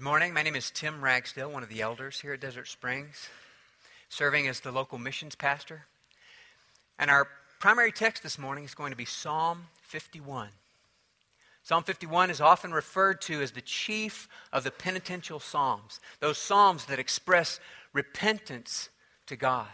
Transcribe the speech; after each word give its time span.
Good 0.00 0.04
morning. 0.04 0.32
My 0.32 0.42
name 0.42 0.56
is 0.56 0.70
Tim 0.70 1.04
Ragsdale, 1.04 1.52
one 1.52 1.62
of 1.62 1.68
the 1.68 1.82
elders 1.82 2.22
here 2.22 2.32
at 2.32 2.40
Desert 2.40 2.68
Springs, 2.68 3.28
serving 4.08 4.48
as 4.48 4.60
the 4.60 4.72
local 4.72 4.96
missions 4.96 5.34
pastor. 5.34 5.84
And 6.98 7.10
our 7.10 7.28
primary 7.58 7.92
text 7.92 8.22
this 8.22 8.38
morning 8.38 8.64
is 8.64 8.74
going 8.74 8.92
to 8.92 8.96
be 8.96 9.04
Psalm 9.04 9.66
51. 9.82 10.48
Psalm 11.64 11.82
51 11.84 12.30
is 12.30 12.40
often 12.40 12.72
referred 12.72 13.20
to 13.20 13.42
as 13.42 13.50
the 13.50 13.60
chief 13.60 14.26
of 14.54 14.64
the 14.64 14.70
penitential 14.70 15.38
psalms, 15.38 16.00
those 16.20 16.38
psalms 16.38 16.86
that 16.86 16.98
express 16.98 17.60
repentance 17.92 18.88
to 19.26 19.36
God. 19.36 19.68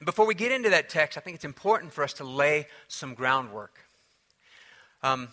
And 0.00 0.04
before 0.04 0.26
we 0.26 0.34
get 0.34 0.52
into 0.52 0.68
that 0.68 0.90
text, 0.90 1.16
I 1.16 1.22
think 1.22 1.36
it's 1.36 1.46
important 1.46 1.94
for 1.94 2.04
us 2.04 2.12
to 2.14 2.24
lay 2.24 2.66
some 2.88 3.14
groundwork. 3.14 3.78
Um, 5.02 5.28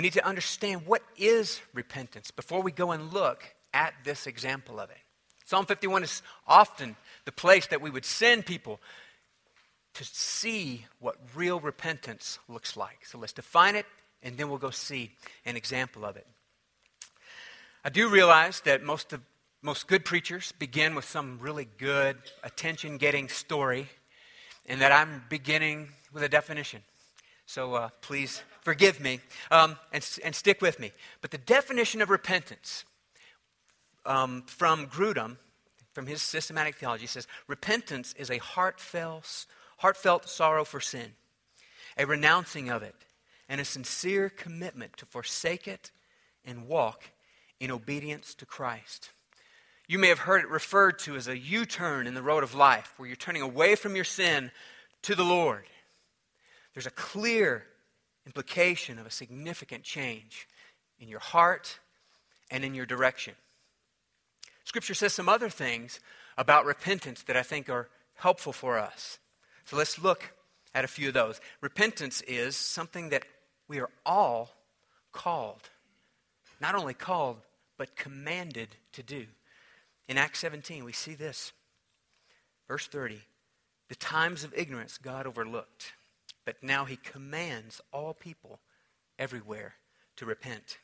we 0.00 0.02
need 0.02 0.14
to 0.14 0.26
understand 0.26 0.86
what 0.86 1.02
is 1.18 1.60
repentance 1.74 2.30
before 2.30 2.62
we 2.62 2.72
go 2.72 2.90
and 2.92 3.12
look 3.12 3.44
at 3.74 3.92
this 4.02 4.26
example 4.26 4.80
of 4.80 4.88
it. 4.88 4.96
Psalm 5.44 5.66
51 5.66 6.04
is 6.04 6.22
often 6.48 6.96
the 7.26 7.32
place 7.32 7.66
that 7.66 7.82
we 7.82 7.90
would 7.90 8.06
send 8.06 8.46
people 8.46 8.80
to 9.92 10.02
see 10.02 10.86
what 11.00 11.16
real 11.34 11.60
repentance 11.60 12.38
looks 12.48 12.78
like. 12.78 13.04
So 13.04 13.18
let's 13.18 13.34
define 13.34 13.76
it, 13.76 13.84
and 14.22 14.38
then 14.38 14.48
we'll 14.48 14.56
go 14.56 14.70
see 14.70 15.10
an 15.44 15.54
example 15.54 16.06
of 16.06 16.16
it. 16.16 16.26
I 17.84 17.90
do 17.90 18.08
realize 18.08 18.62
that 18.62 18.82
most 18.82 19.12
of 19.12 19.20
most 19.60 19.86
good 19.86 20.06
preachers 20.06 20.50
begin 20.52 20.94
with 20.94 21.04
some 21.04 21.38
really 21.42 21.68
good 21.76 22.16
attention 22.42 22.96
getting 22.96 23.28
story, 23.28 23.86
and 24.64 24.80
that 24.80 24.92
I'm 24.92 25.24
beginning 25.28 25.90
with 26.10 26.22
a 26.22 26.28
definition. 26.30 26.80
So 27.44 27.74
uh, 27.74 27.88
please 28.00 28.42
forgive 28.62 29.00
me 29.00 29.20
um, 29.50 29.76
and, 29.92 30.06
and 30.24 30.34
stick 30.34 30.60
with 30.60 30.78
me. 30.78 30.92
But 31.20 31.30
the 31.30 31.38
definition 31.38 32.02
of 32.02 32.10
repentance 32.10 32.84
um, 34.06 34.42
from 34.46 34.86
Grudem, 34.86 35.36
from 35.92 36.06
his 36.06 36.22
systematic 36.22 36.76
theology, 36.76 37.06
says 37.06 37.26
repentance 37.46 38.14
is 38.16 38.30
a 38.30 38.38
heartfelt, 38.38 39.46
heartfelt 39.78 40.28
sorrow 40.28 40.64
for 40.64 40.80
sin, 40.80 41.12
a 41.98 42.06
renouncing 42.06 42.70
of 42.70 42.82
it, 42.82 42.94
and 43.48 43.60
a 43.60 43.64
sincere 43.64 44.30
commitment 44.30 44.96
to 44.96 45.06
forsake 45.06 45.66
it 45.66 45.90
and 46.44 46.68
walk 46.68 47.04
in 47.58 47.70
obedience 47.70 48.34
to 48.34 48.46
Christ. 48.46 49.10
You 49.86 49.98
may 49.98 50.08
have 50.08 50.20
heard 50.20 50.42
it 50.42 50.48
referred 50.48 51.00
to 51.00 51.16
as 51.16 51.26
a 51.26 51.36
U 51.36 51.66
turn 51.66 52.06
in 52.06 52.14
the 52.14 52.22
road 52.22 52.44
of 52.44 52.54
life, 52.54 52.94
where 52.96 53.08
you're 53.08 53.16
turning 53.16 53.42
away 53.42 53.74
from 53.74 53.96
your 53.96 54.04
sin 54.04 54.52
to 55.02 55.16
the 55.16 55.24
Lord. 55.24 55.64
There's 56.74 56.86
a 56.86 56.92
clear 56.92 57.64
implication 58.26 58.98
of 58.98 59.06
a 59.06 59.10
significant 59.10 59.82
change 59.82 60.46
in 60.98 61.08
your 61.08 61.20
heart 61.20 61.78
and 62.50 62.64
in 62.64 62.74
your 62.74 62.86
direction. 62.86 63.34
Scripture 64.64 64.94
says 64.94 65.12
some 65.12 65.28
other 65.28 65.48
things 65.48 66.00
about 66.36 66.64
repentance 66.64 67.22
that 67.24 67.36
I 67.36 67.42
think 67.42 67.68
are 67.68 67.88
helpful 68.14 68.52
for 68.52 68.78
us. 68.78 69.18
So 69.64 69.76
let's 69.76 69.98
look 69.98 70.32
at 70.74 70.84
a 70.84 70.88
few 70.88 71.08
of 71.08 71.14
those. 71.14 71.40
Repentance 71.60 72.22
is 72.22 72.56
something 72.56 73.10
that 73.10 73.24
we 73.68 73.80
are 73.80 73.90
all 74.04 74.50
called, 75.12 75.70
not 76.60 76.74
only 76.74 76.94
called, 76.94 77.38
but 77.78 77.96
commanded 77.96 78.68
to 78.92 79.02
do. 79.02 79.26
In 80.08 80.18
Acts 80.18 80.40
17, 80.40 80.84
we 80.84 80.92
see 80.92 81.14
this. 81.14 81.52
Verse 82.68 82.86
30 82.86 83.20
The 83.88 83.96
times 83.96 84.44
of 84.44 84.52
ignorance 84.54 84.98
God 84.98 85.26
overlooked 85.26 85.92
but 86.50 86.64
now 86.64 86.84
he 86.84 86.96
commands 86.96 87.80
all 87.92 88.12
people 88.12 88.58
everywhere 89.20 89.74
to 90.16 90.26
repent. 90.26 90.78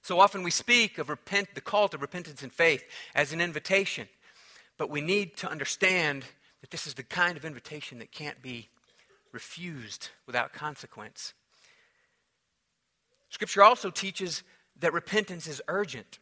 So 0.00 0.18
often 0.18 0.42
we 0.42 0.50
speak 0.50 0.96
of 0.96 1.10
repent, 1.10 1.48
the 1.54 1.60
call 1.60 1.88
to 1.90 1.98
repentance 1.98 2.42
and 2.42 2.50
faith 2.50 2.82
as 3.14 3.34
an 3.34 3.42
invitation, 3.42 4.08
but 4.78 4.88
we 4.88 5.02
need 5.02 5.36
to 5.36 5.50
understand 5.50 6.24
that 6.62 6.70
this 6.70 6.86
is 6.86 6.94
the 6.94 7.02
kind 7.02 7.36
of 7.36 7.44
invitation 7.44 7.98
that 7.98 8.12
can't 8.12 8.40
be 8.40 8.70
refused 9.30 10.08
without 10.26 10.54
consequence. 10.54 11.34
Scripture 13.28 13.62
also 13.62 13.90
teaches 13.90 14.42
that 14.78 14.94
repentance 14.94 15.46
is 15.46 15.60
urgent 15.68 16.18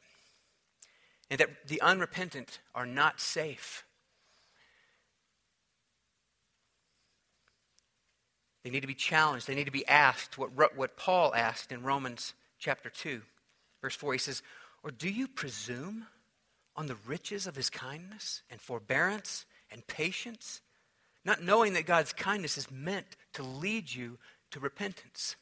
and 1.30 1.38
that 1.38 1.68
the 1.68 1.80
unrepentant 1.80 2.58
are 2.74 2.84
not 2.84 3.20
safe. 3.20 3.84
They 8.64 8.70
need 8.70 8.80
to 8.80 8.86
be 8.86 8.94
challenged. 8.94 9.46
They 9.46 9.54
need 9.54 9.66
to 9.66 9.70
be 9.70 9.86
asked 9.86 10.38
what, 10.38 10.52
what 10.74 10.96
Paul 10.96 11.34
asked 11.34 11.70
in 11.70 11.82
Romans 11.82 12.32
chapter 12.58 12.88
2, 12.88 13.20
verse 13.82 13.94
4. 13.94 14.14
He 14.14 14.18
says, 14.18 14.42
Or 14.82 14.90
do 14.90 15.08
you 15.08 15.28
presume 15.28 16.06
on 16.74 16.86
the 16.86 16.96
riches 17.06 17.46
of 17.46 17.56
his 17.56 17.68
kindness 17.68 18.42
and 18.50 18.60
forbearance 18.60 19.44
and 19.70 19.86
patience, 19.86 20.62
not 21.26 21.42
knowing 21.42 21.74
that 21.74 21.84
God's 21.84 22.14
kindness 22.14 22.56
is 22.56 22.70
meant 22.70 23.16
to 23.34 23.42
lead 23.42 23.94
you 23.94 24.18
to 24.50 24.60
repentance? 24.60 25.36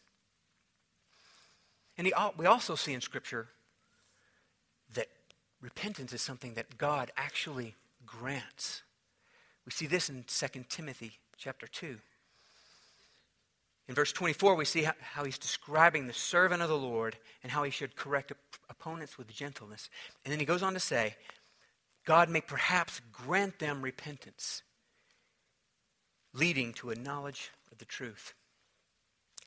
And 1.97 2.07
he, 2.09 2.13
we 2.37 2.47
also 2.47 2.75
see 2.75 2.93
in 2.93 3.01
Scripture 3.01 3.47
that 4.95 5.07
repentance 5.61 6.13
is 6.13 6.23
something 6.23 6.55
that 6.55 6.77
God 6.77 7.13
actually 7.17 7.77
grants. 8.05 8.83
We 9.65 9.71
see 9.71 9.87
this 9.87 10.09
in 10.09 10.25
2 10.27 10.65
Timothy 10.69 11.13
chapter 11.37 11.69
2. 11.69 11.99
In 13.89 13.95
verse 13.95 14.13
24, 14.13 14.55
we 14.55 14.65
see 14.65 14.85
how, 14.85 15.25
he's 15.25 15.39
describing 15.39 16.07
the 16.07 16.13
servant 16.13 16.63
of 16.63 16.69
the 16.69 16.77
Lord 16.77 17.17
and 17.43 17.51
how 17.51 17.65
he 17.65 17.71
should 17.71 17.97
correct 17.97 18.33
opponents 18.71 19.19
with 19.19 19.29
gentleness. 19.29 19.91
And 20.25 20.33
then 20.33 20.39
he 20.39 20.47
goes 20.47 20.63
on 20.63 20.75
to 20.75 20.81
say, 20.81 21.17
God 22.05 22.29
may 22.29 22.41
perhaps 22.41 23.01
grant 23.13 23.59
them 23.59 23.83
repentance, 23.83 24.63
leading 26.33 26.73
to 26.75 26.91
a 26.91 26.95
knowledge 26.95 27.51
of 27.71 27.79
the 27.79 27.85
truth. 27.85 28.35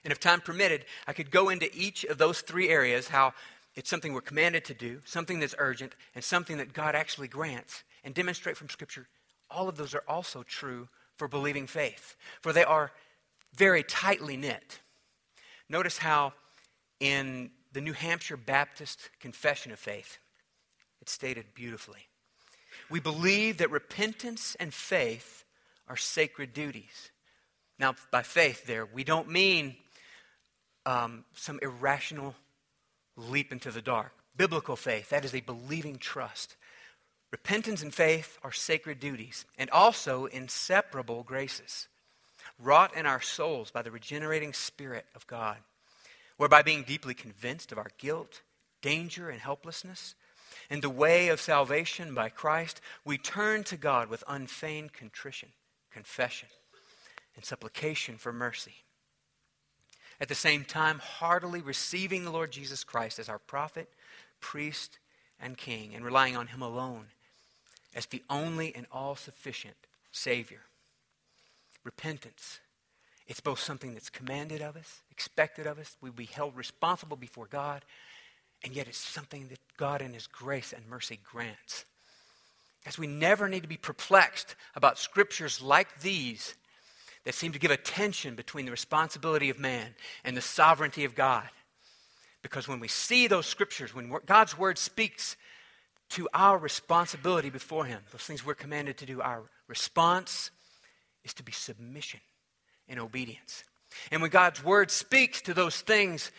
And 0.03 0.12
if 0.12 0.19
time 0.19 0.41
permitted, 0.41 0.85
I 1.07 1.13
could 1.13 1.31
go 1.31 1.50
into 1.50 1.69
each 1.75 2.03
of 2.03 2.18
those 2.18 2.41
three 2.41 2.69
areas 2.69 3.07
how 3.07 3.34
it's 3.75 3.90
something 3.90 4.13
we're 4.13 4.22
commanded 4.22 4.63
to 4.66 4.74
do, 4.74 5.01
something 5.06 5.40
that's 5.40 5.56
urgent, 5.57 5.95
and 6.13 6.24
something 6.24 6.57
that 6.57 6.74
God 6.74 6.95
actually 6.95 7.28
grants, 7.28 7.84
and 8.03 8.13
demonstrate 8.13 8.57
from 8.57 8.69
Scripture 8.69 9.07
all 9.50 9.69
of 9.69 9.78
those 9.78 9.94
are 9.94 10.03
also 10.07 10.44
true 10.44 10.88
for 11.18 11.28
believing 11.28 11.68
faith. 11.68 12.16
For 12.41 12.51
they 12.51 12.63
are 12.63 12.91
very 13.55 13.83
tightly 13.83 14.38
knit. 14.38 14.79
Notice 15.69 15.97
how 15.97 16.33
in 16.99 17.51
the 17.71 17.81
New 17.81 17.93
Hampshire 17.93 18.38
Baptist 18.38 19.09
Confession 19.19 19.71
of 19.71 19.79
Faith, 19.79 20.17
it's 21.01 21.11
stated 21.11 21.45
beautifully. 21.53 22.07
We 22.89 22.99
believe 22.99 23.57
that 23.57 23.71
repentance 23.71 24.55
and 24.59 24.73
faith 24.73 25.44
are 25.88 25.97
sacred 25.97 26.53
duties. 26.53 27.11
Now, 27.79 27.95
by 28.11 28.21
faith, 28.21 28.65
there, 28.65 28.85
we 28.85 29.03
don't 29.03 29.29
mean 29.29 29.75
um, 30.85 31.25
some 31.33 31.59
irrational 31.61 32.35
leap 33.17 33.51
into 33.51 33.71
the 33.71 33.81
dark. 33.81 34.11
Biblical 34.38 34.75
faith, 34.75 35.09
that 35.09 35.25
is 35.25 35.33
a 35.33 35.41
believing 35.41 35.97
trust. 35.97 36.55
Repentance 37.31 37.81
and 37.81 37.94
faith 37.94 38.38
are 38.44 38.51
sacred 38.51 38.99
duties 38.99 39.45
and 39.57 39.69
also 39.69 40.25
inseparable 40.25 41.23
graces 41.23 41.88
wrought 42.59 42.95
in 42.95 43.05
our 43.05 43.21
souls 43.21 43.71
by 43.71 43.81
the 43.81 43.91
regenerating 43.91 44.53
Spirit 44.53 45.05
of 45.16 45.27
God, 45.27 45.57
whereby 46.38 46.61
being 46.61 46.83
deeply 46.83 47.13
convinced 47.13 47.71
of 47.71 47.77
our 47.77 47.91
guilt, 47.97 48.41
danger, 48.81 49.29
and 49.29 49.39
helplessness, 49.39 50.16
and 50.69 50.81
the 50.81 50.89
way 50.89 51.27
of 51.27 51.41
salvation 51.41 52.13
by 52.13 52.29
Christ, 52.29 52.81
we 53.03 53.17
turn 53.17 53.63
to 53.65 53.77
God 53.77 54.09
with 54.09 54.23
unfeigned 54.27 54.94
contrition, 54.94 55.49
confession, 55.91 56.49
and 57.35 57.44
supplication 57.44 58.17
for 58.17 58.31
mercy. 58.31 58.75
At 60.19 60.29
the 60.29 60.35
same 60.35 60.63
time, 60.63 60.99
heartily 60.99 61.61
receiving 61.61 62.23
the 62.23 62.31
Lord 62.31 62.51
Jesus 62.51 62.83
Christ 62.83 63.19
as 63.19 63.27
our 63.27 63.39
prophet, 63.39 63.89
priest, 64.39 64.97
and 65.41 65.57
king, 65.57 65.94
and 65.94 66.06
relying 66.06 66.38
on 66.38 66.47
him 66.47 66.62
alone 66.62 67.07
as 67.94 68.06
the 68.06 68.24
only 68.30 68.74
and 68.75 68.85
all 68.91 69.15
sufficient 69.15 69.75
Savior 70.12 70.62
repentance. 71.85 72.59
It's 73.27 73.39
both 73.39 73.59
something 73.59 73.93
that's 73.93 74.09
commanded 74.09 74.61
of 74.61 74.75
us, 74.75 75.01
expected 75.09 75.65
of 75.65 75.79
us. 75.79 75.95
We 76.01 76.09
be 76.09 76.25
held 76.25 76.55
responsible 76.55 77.17
before 77.17 77.47
God, 77.47 77.85
and 78.63 78.75
yet 78.75 78.87
it's 78.87 78.97
something 78.97 79.47
that 79.47 79.59
God 79.77 80.01
in 80.01 80.13
His 80.13 80.27
grace 80.27 80.73
and 80.73 80.87
mercy 80.87 81.19
grants. 81.23 81.85
As 82.85 82.99
we 82.99 83.07
never 83.07 83.49
need 83.49 83.63
to 83.63 83.69
be 83.69 83.77
perplexed 83.77 84.55
about 84.75 84.99
scriptures 84.99 85.61
like 85.61 86.01
these 86.01 86.55
that 87.23 87.33
seem 87.33 87.51
to 87.53 87.59
give 87.59 87.71
a 87.71 87.77
tension 87.77 88.35
between 88.35 88.65
the 88.65 88.71
responsibility 88.71 89.49
of 89.49 89.59
man 89.59 89.95
and 90.23 90.37
the 90.37 90.41
sovereignty 90.41 91.05
of 91.05 91.15
God. 91.15 91.49
Because 92.43 92.67
when 92.67 92.79
we 92.79 92.87
see 92.87 93.25
those 93.25 93.47
scriptures, 93.47 93.95
when 93.95 94.13
God's 94.27 94.55
word 94.55 94.77
speaks 94.77 95.35
to 96.09 96.29
our 96.35 96.59
responsibility 96.59 97.49
before 97.49 97.85
Him, 97.85 98.01
those 98.11 98.21
things 98.21 98.45
we're 98.45 98.53
commanded 98.53 98.97
to 98.99 99.07
do, 99.07 99.21
our 99.21 99.41
response 99.67 100.51
is 101.25 101.33
to 101.33 101.44
be 101.44 101.51
submission 101.51 102.22
and 102.88 103.00
obedience. 103.00 103.66
And 104.12 104.22
when 104.22 104.31
God's 104.31 104.63
word 104.63 104.89
speaks 104.92 105.42
to 105.42 105.54
those 105.54 105.81
things 105.81 106.31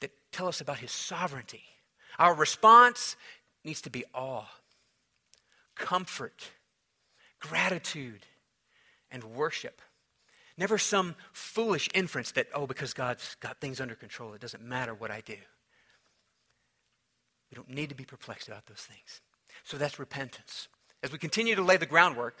that 0.00 0.12
tell 0.32 0.48
us 0.48 0.62
about 0.62 0.78
his 0.78 0.92
sovereignty, 0.92 1.64
Our 2.18 2.34
response 2.34 3.16
needs 3.64 3.80
to 3.82 3.90
be 3.90 4.04
awe, 4.14 4.48
comfort, 5.76 6.50
gratitude, 7.40 8.26
and 9.10 9.24
worship. 9.24 9.80
Never 10.58 10.78
some 10.78 11.14
foolish 11.32 11.88
inference 11.94 12.32
that, 12.32 12.48
oh, 12.54 12.66
because 12.66 12.92
God's 12.92 13.36
got 13.40 13.60
things 13.60 13.80
under 13.80 13.94
control, 13.94 14.34
it 14.34 14.40
doesn't 14.40 14.62
matter 14.62 14.94
what 14.94 15.10
I 15.10 15.22
do. 15.22 15.36
We 17.50 17.56
don't 17.56 17.70
need 17.70 17.88
to 17.88 17.94
be 17.94 18.04
perplexed 18.04 18.48
about 18.48 18.66
those 18.66 18.80
things. 18.80 19.20
So 19.64 19.76
that's 19.76 19.98
repentance. 19.98 20.68
As 21.02 21.12
we 21.12 21.18
continue 21.18 21.54
to 21.54 21.62
lay 21.62 21.76
the 21.76 21.86
groundwork, 21.86 22.38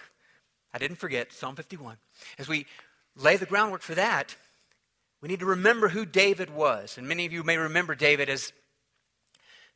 I 0.74 0.78
didn't 0.78 0.96
forget 0.96 1.32
Psalm 1.32 1.56
51. 1.56 1.96
As 2.38 2.48
we 2.48 2.66
lay 3.16 3.36
the 3.36 3.46
groundwork 3.46 3.82
for 3.82 3.94
that, 3.94 4.34
we 5.20 5.28
need 5.28 5.40
to 5.40 5.46
remember 5.46 5.88
who 5.88 6.04
David 6.04 6.50
was. 6.50 6.98
And 6.98 7.06
many 7.06 7.26
of 7.26 7.32
you 7.32 7.42
may 7.42 7.56
remember 7.56 7.94
David 7.94 8.28
as 8.28 8.52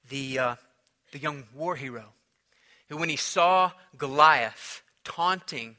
the, 0.08 0.38
uh, 0.38 0.54
the 1.12 1.18
young 1.18 1.44
war 1.54 1.76
hero 1.76 2.04
who, 2.88 2.96
when 2.96 3.08
he 3.08 3.16
saw 3.16 3.72
Goliath 3.96 4.82
taunting 5.04 5.76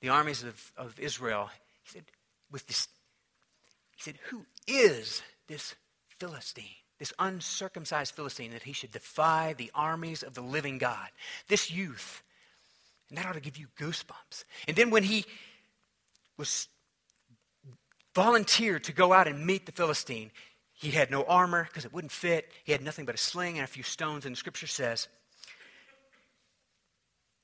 the 0.00 0.08
armies 0.08 0.42
of, 0.42 0.72
of 0.76 0.98
Israel, 0.98 1.50
he 1.82 1.90
said, 1.92 2.04
with 2.50 2.66
this, 2.66 2.88
he 3.96 4.02
said, 4.02 4.18
Who 4.30 4.44
is 4.66 5.22
this 5.48 5.74
Philistine? 6.18 6.64
This 6.98 7.12
uncircumcised 7.18 8.14
Philistine 8.14 8.52
that 8.52 8.62
he 8.62 8.72
should 8.72 8.92
defy 8.92 9.54
the 9.56 9.70
armies 9.74 10.22
of 10.22 10.34
the 10.34 10.40
living 10.40 10.78
God. 10.78 11.08
This 11.48 11.70
youth. 11.70 12.22
And 13.14 13.22
that 13.22 13.28
ought 13.28 13.34
to 13.34 13.40
give 13.40 13.56
you 13.56 13.68
goosebumps. 13.78 14.42
And 14.66 14.76
then 14.76 14.90
when 14.90 15.04
he 15.04 15.24
was 16.36 16.66
volunteered 18.12 18.82
to 18.84 18.92
go 18.92 19.12
out 19.12 19.28
and 19.28 19.46
meet 19.46 19.66
the 19.66 19.72
Philistine, 19.72 20.32
he 20.72 20.90
had 20.90 21.12
no 21.12 21.22
armor 21.22 21.62
because 21.62 21.84
it 21.84 21.92
wouldn't 21.92 22.10
fit. 22.10 22.50
He 22.64 22.72
had 22.72 22.82
nothing 22.82 23.04
but 23.04 23.14
a 23.14 23.18
sling 23.18 23.56
and 23.56 23.62
a 23.62 23.68
few 23.68 23.84
stones. 23.84 24.26
And 24.26 24.34
the 24.34 24.36
scripture 24.36 24.66
says 24.66 25.06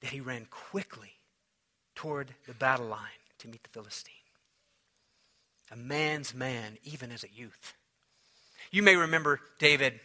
that 0.00 0.10
he 0.10 0.20
ran 0.20 0.48
quickly 0.50 1.12
toward 1.94 2.34
the 2.48 2.54
battle 2.54 2.86
line 2.86 2.98
to 3.38 3.46
meet 3.46 3.62
the 3.62 3.68
Philistine. 3.68 4.14
A 5.70 5.76
man's 5.76 6.34
man, 6.34 6.78
even 6.82 7.12
as 7.12 7.22
a 7.22 7.30
youth. 7.32 7.74
You 8.72 8.82
may 8.82 8.96
remember 8.96 9.38
David 9.60 10.00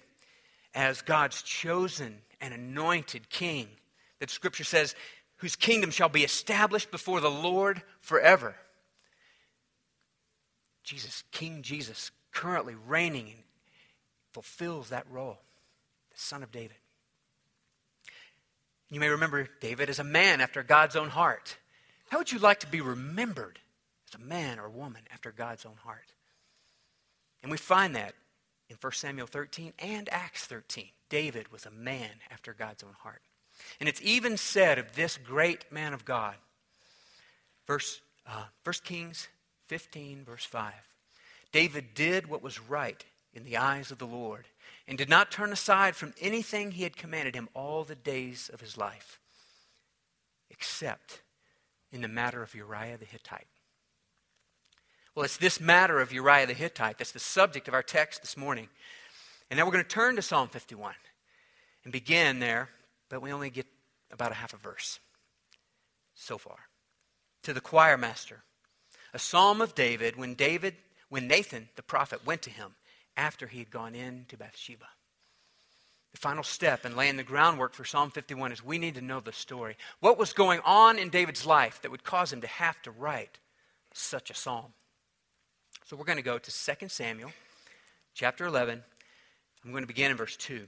as 0.75 1.01
God's 1.01 1.41
chosen 1.41 2.19
and 2.39 2.53
anointed 2.53 3.31
king, 3.31 3.67
that 4.19 4.29
scripture 4.29 4.63
says, 4.63 4.93
whose 5.37 5.55
kingdom 5.55 5.91
shall 5.91 6.09
be 6.09 6.23
established 6.23 6.91
before 6.91 7.19
the 7.19 7.31
Lord 7.31 7.81
forever. 7.99 8.55
Jesus, 10.83 11.23
King 11.31 11.61
Jesus, 11.61 12.11
currently 12.31 12.75
reigning 12.75 13.33
fulfills 14.31 14.89
that 14.89 15.09
role, 15.09 15.39
the 16.11 16.17
son 16.17 16.43
of 16.43 16.51
David. 16.51 16.77
You 18.89 18.99
may 18.99 19.09
remember 19.09 19.47
David 19.61 19.89
as 19.89 19.99
a 19.99 20.03
man 20.03 20.41
after 20.41 20.61
God's 20.61 20.95
own 20.95 21.09
heart. 21.09 21.57
How 22.09 22.19
would 22.19 22.31
you 22.31 22.39
like 22.39 22.59
to 22.59 22.67
be 22.67 22.81
remembered 22.81 23.59
as 24.07 24.19
a 24.19 24.23
man 24.23 24.59
or 24.59 24.69
woman 24.69 25.01
after 25.11 25.31
God's 25.31 25.65
own 25.65 25.77
heart? 25.83 26.13
And 27.41 27.51
we 27.51 27.57
find 27.57 27.95
that 27.95 28.13
in 28.69 28.77
1 28.79 28.93
Samuel 28.93 29.27
13 29.27 29.73
and 29.79 30.07
Acts 30.11 30.45
13. 30.45 30.89
David 31.09 31.51
was 31.51 31.65
a 31.65 31.71
man 31.71 32.09
after 32.31 32.53
God's 32.53 32.83
own 32.83 32.95
heart. 32.99 33.21
And 33.79 33.89
it's 33.89 34.01
even 34.01 34.37
said 34.37 34.79
of 34.79 34.95
this 34.95 35.17
great 35.17 35.71
man 35.71 35.93
of 35.93 36.05
God, 36.05 36.35
verse, 37.67 38.01
uh, 38.27 38.45
1 38.63 38.73
Kings 38.83 39.27
15, 39.67 40.23
verse 40.23 40.45
5. 40.45 40.73
David 41.51 41.93
did 41.93 42.27
what 42.27 42.43
was 42.43 42.59
right 42.59 43.03
in 43.33 43.43
the 43.43 43.57
eyes 43.57 43.91
of 43.91 43.97
the 43.97 44.05
Lord 44.05 44.45
and 44.87 44.97
did 44.97 45.09
not 45.09 45.31
turn 45.31 45.51
aside 45.51 45.95
from 45.95 46.13
anything 46.21 46.71
he 46.71 46.83
had 46.83 46.97
commanded 46.97 47.35
him 47.35 47.49
all 47.53 47.83
the 47.83 47.95
days 47.95 48.49
of 48.53 48.61
his 48.61 48.77
life, 48.77 49.19
except 50.49 51.21
in 51.91 52.01
the 52.01 52.07
matter 52.07 52.43
of 52.43 52.53
Uriah 52.53 52.97
the 52.97 53.05
Hittite. 53.05 53.47
Well, 55.15 55.23
it's 55.23 55.37
this 55.37 55.61
matter 55.61 56.01
of 56.01 56.11
Uriah 56.11 56.45
the 56.45 56.53
Hittite 56.53 56.97
that's 56.97 57.13
the 57.13 57.19
subject 57.19 57.67
of 57.67 57.73
our 57.73 57.83
text 57.83 58.21
this 58.21 58.35
morning. 58.35 58.67
And 59.49 59.57
now 59.57 59.65
we're 59.65 59.71
going 59.71 59.83
to 59.83 59.89
turn 59.89 60.17
to 60.17 60.21
Psalm 60.21 60.49
51 60.49 60.93
and 61.83 61.93
begin 61.93 62.39
there, 62.39 62.69
but 63.09 63.21
we 63.21 63.31
only 63.31 63.49
get 63.49 63.65
about 64.11 64.31
a 64.31 64.35
half 64.35 64.53
a 64.53 64.57
verse 64.57 64.99
so 66.13 66.37
far. 66.37 66.57
To 67.43 67.53
the 67.53 67.61
choir 67.61 67.97
master, 67.97 68.43
a 69.13 69.19
psalm 69.19 69.61
of 69.61 69.75
David 69.75 70.15
when 70.15 70.33
David 70.33 70.75
when 71.09 71.27
Nathan 71.27 71.69
the 71.75 71.83
prophet 71.83 72.25
went 72.25 72.41
to 72.43 72.49
him 72.49 72.75
after 73.15 73.47
he 73.47 73.59
had 73.59 73.69
gone 73.71 73.95
in 73.95 74.25
to 74.29 74.37
Bathsheba. 74.37 74.87
The 76.11 76.21
final 76.21 76.43
step 76.43 76.85
in 76.85 76.95
laying 76.95 77.17
the 77.17 77.23
groundwork 77.23 77.73
for 77.73 77.83
Psalm 77.83 78.09
51 78.09 78.53
is 78.53 78.63
we 78.63 78.77
need 78.77 78.95
to 78.95 79.01
know 79.01 79.19
the 79.19 79.33
story. 79.33 79.75
What 79.99 80.17
was 80.17 80.31
going 80.31 80.61
on 80.63 80.97
in 80.97 81.09
David's 81.09 81.45
life 81.45 81.81
that 81.81 81.91
would 81.91 82.05
cause 82.05 82.31
him 82.31 82.39
to 82.41 82.47
have 82.47 82.81
to 82.83 82.91
write 82.91 83.37
such 83.93 84.29
a 84.29 84.33
psalm? 84.33 84.73
So 85.85 85.97
we're 85.97 86.05
going 86.05 86.17
to 86.17 86.23
go 86.23 86.37
to 86.37 86.75
2 86.77 86.87
Samuel 86.87 87.31
chapter 88.13 88.45
11. 88.45 88.81
I'm 89.63 89.71
going 89.71 89.83
to 89.83 89.87
begin 89.87 90.09
in 90.09 90.17
verse 90.17 90.37
2. 90.37 90.67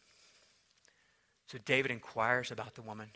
So 1.51 1.57
David 1.65 1.91
inquires 1.91 2.49
about 2.49 2.75
the 2.75 2.81
woman. 2.81 3.09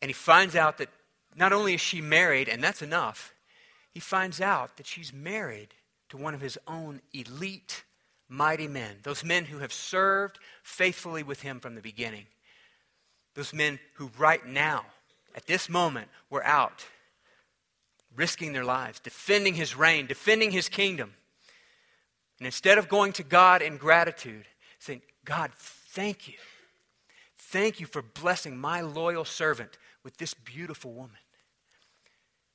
And 0.00 0.08
he 0.08 0.12
finds 0.12 0.54
out 0.54 0.78
that 0.78 0.88
not 1.34 1.52
only 1.52 1.74
is 1.74 1.80
she 1.80 2.00
married, 2.00 2.48
and 2.48 2.62
that's 2.62 2.80
enough, 2.80 3.34
he 3.90 3.98
finds 3.98 4.40
out 4.40 4.76
that 4.76 4.86
she's 4.86 5.12
married 5.12 5.74
to 6.10 6.16
one 6.16 6.32
of 6.32 6.40
his 6.40 6.56
own 6.68 7.00
elite, 7.12 7.82
mighty 8.28 8.68
men. 8.68 8.98
Those 9.02 9.24
men 9.24 9.46
who 9.46 9.58
have 9.58 9.72
served 9.72 10.38
faithfully 10.62 11.24
with 11.24 11.42
him 11.42 11.58
from 11.58 11.74
the 11.74 11.80
beginning. 11.80 12.26
Those 13.34 13.52
men 13.52 13.80
who, 13.94 14.10
right 14.16 14.44
now, 14.46 14.84
at 15.34 15.46
this 15.46 15.68
moment, 15.68 16.08
were 16.30 16.44
out 16.44 16.86
risking 18.14 18.52
their 18.52 18.64
lives, 18.64 19.00
defending 19.00 19.54
his 19.54 19.76
reign, 19.76 20.06
defending 20.06 20.52
his 20.52 20.68
kingdom. 20.68 21.14
And 22.38 22.46
instead 22.46 22.78
of 22.78 22.88
going 22.88 23.12
to 23.14 23.22
God 23.24 23.60
in 23.60 23.76
gratitude, 23.76 24.46
saying, 24.78 25.02
God, 25.24 25.50
thank 25.90 26.28
you. 26.28 26.34
Thank 27.36 27.80
you 27.80 27.86
for 27.86 28.02
blessing 28.02 28.56
my 28.56 28.80
loyal 28.80 29.24
servant 29.24 29.78
with 30.04 30.16
this 30.16 30.34
beautiful 30.34 30.92
woman. 30.92 31.18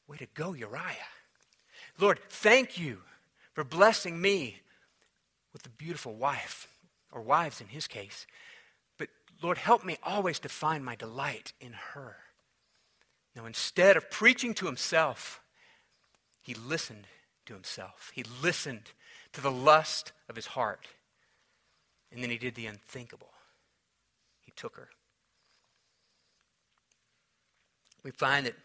Way 0.07 0.17
to 0.17 0.27
go, 0.33 0.53
Uriah. 0.53 1.11
Lord, 1.99 2.19
thank 2.29 2.79
you 2.79 2.99
for 3.53 3.63
blessing 3.63 4.21
me 4.21 4.61
with 5.53 5.65
a 5.65 5.69
beautiful 5.69 6.13
wife, 6.13 6.67
or 7.11 7.21
wives 7.21 7.61
in 7.61 7.67
his 7.67 7.87
case. 7.87 8.27
But 8.97 9.09
Lord, 9.41 9.57
help 9.57 9.85
me 9.85 9.97
always 10.03 10.39
to 10.39 10.49
find 10.49 10.83
my 10.83 10.95
delight 10.95 11.53
in 11.61 11.73
her. 11.93 12.17
Now, 13.35 13.45
instead 13.45 13.97
of 13.97 14.11
preaching 14.11 14.53
to 14.55 14.65
himself, 14.65 15.41
he 16.41 16.53
listened 16.53 17.07
to 17.45 17.53
himself. 17.53 18.11
He 18.13 18.23
listened 18.41 18.91
to 19.33 19.41
the 19.41 19.51
lust 19.51 20.11
of 20.29 20.35
his 20.35 20.47
heart. 20.47 20.87
And 22.15 22.23
then 22.23 22.31
he 22.31 22.37
did 22.37 22.55
the 22.55 22.65
unthinkable. 22.65 23.33
He 24.45 24.53
took 24.55 24.77
her. 24.77 24.87
We 28.03 28.11
find 28.11 28.45
that 28.45 28.55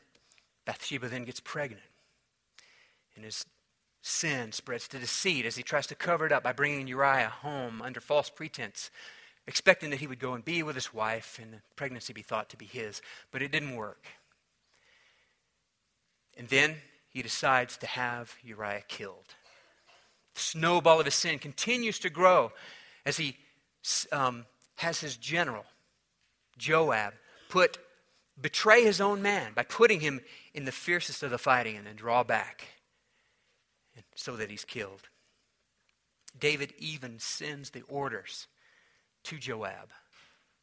Bathsheba 0.67 1.09
then 1.09 1.25
gets 1.25 1.41
pregnant. 1.41 1.83
And 3.17 3.25
his 3.25 3.45
sin 4.03 4.53
spreads 4.53 4.87
to 4.89 5.01
deceit 5.01 5.47
as 5.47 5.57
he 5.57 5.65
tries 5.65 5.89
to 5.89 5.97
cover 5.97 6.27
it 6.27 6.33
up 6.33 6.45
by 6.45 6.53
bringing 6.53 6.87
Uriah 6.87 7.29
home 7.29 7.83
under 7.83 8.01
false 8.01 8.31
pretense, 8.31 8.89
expecting 9.49 9.91
that 9.91 9.99
he 9.99 10.07
would 10.07 10.21
go 10.21 10.35
and 10.35 10.45
be 10.45 10.63
with 10.63 10.77
his 10.77 10.95
wife 10.95 11.41
and 11.43 11.53
the 11.55 11.61
pregnancy 11.75 12.13
be 12.13 12.23
thought 12.23 12.51
to 12.51 12.57
be 12.57 12.67
his. 12.67 13.03
But 13.33 13.43
it 13.43 13.51
didn't 13.51 13.75
work. 13.75 14.07
And 16.39 16.47
then 16.47 16.77
he 17.09 17.21
decides 17.21 17.77
to 17.79 17.89
have 17.89 18.37
Uriah 18.45 18.85
killed. 18.87 19.35
The 20.35 20.41
snowball 20.41 21.01
of 21.01 21.07
his 21.07 21.17
sin 21.17 21.41
continues 21.41 21.99
to 21.99 22.11
grow 22.11 22.53
as 23.11 23.17
he 23.17 23.37
um, 24.13 24.47
has 24.77 25.01
his 25.01 25.17
general, 25.17 25.65
Joab, 26.57 27.15
put 27.49 27.77
betray 28.41 28.85
his 28.85 29.01
own 29.01 29.21
man 29.21 29.53
by 29.53 29.65
putting 29.65 29.99
him 29.99 30.21
in 30.55 30.65
the 30.65 30.73
fiercest 30.73 31.25
of 31.25 31.31
the 31.31 31.37
fighting 31.37 31.77
and 31.77 31.87
then 31.87 31.97
draw 31.97 32.23
back 32.23 32.69
so 34.15 34.37
that 34.37 34.49
he's 34.49 34.65
killed. 34.65 35.09
David 36.39 36.73
even 36.79 37.19
sends 37.19 37.71
the 37.71 37.83
orders 37.83 38.47
to 39.25 39.39
Joab 39.39 39.91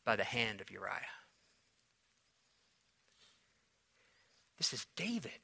by 0.06 0.16
the 0.16 0.24
hand 0.24 0.62
of 0.62 0.72
Uriah. 0.72 1.02
This 4.58 4.72
is 4.72 4.88
David, 4.96 5.44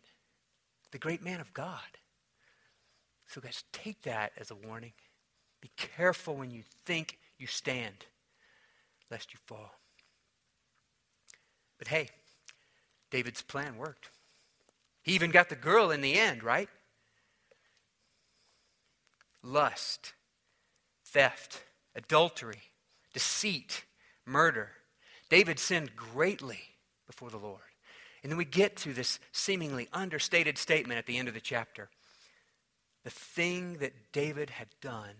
the 0.91 0.97
great 0.97 1.21
man 1.21 1.41
of 1.41 1.53
God. 1.53 1.99
So, 3.27 3.41
guys, 3.41 3.65
take 3.73 4.03
that 4.03 4.31
as 4.37 4.49
a 4.49 4.55
warning. 4.55 4.93
Be 5.63 5.71
careful 5.77 6.35
when 6.35 6.51
you 6.51 6.63
think 6.85 7.17
you 7.37 7.47
stand, 7.47 8.05
lest 9.09 9.33
you 9.33 9.39
fall. 9.45 9.71
But 11.79 11.87
hey, 11.87 12.09
David's 13.09 13.41
plan 13.41 13.77
worked. 13.77 14.09
He 15.03 15.13
even 15.13 15.31
got 15.31 15.47
the 15.47 15.55
girl 15.55 15.89
in 15.89 16.01
the 16.01 16.19
end, 16.19 16.43
right? 16.43 16.67
Lust, 19.41 20.11
theft, 21.05 21.63
adultery, 21.95 22.63
deceit, 23.13 23.85
murder. 24.25 24.71
David 25.29 25.59
sinned 25.59 25.95
greatly 25.95 26.59
before 27.07 27.29
the 27.29 27.37
Lord. 27.37 27.61
And 28.21 28.29
then 28.29 28.37
we 28.37 28.43
get 28.43 28.75
to 28.77 28.91
this 28.91 29.17
seemingly 29.31 29.87
understated 29.93 30.57
statement 30.57 30.97
at 30.97 31.05
the 31.05 31.17
end 31.17 31.29
of 31.29 31.33
the 31.33 31.39
chapter. 31.39 31.89
The 33.05 33.09
thing 33.09 33.77
that 33.77 34.11
David 34.11 34.49
had 34.49 34.67
done 34.81 35.15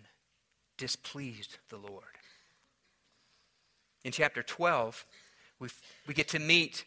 displeased 0.83 1.59
the 1.69 1.77
Lord. 1.77 2.03
In 4.03 4.11
chapter 4.11 4.43
12, 4.43 5.05
we 5.59 5.69
we 6.05 6.13
get 6.13 6.27
to 6.29 6.39
meet 6.39 6.83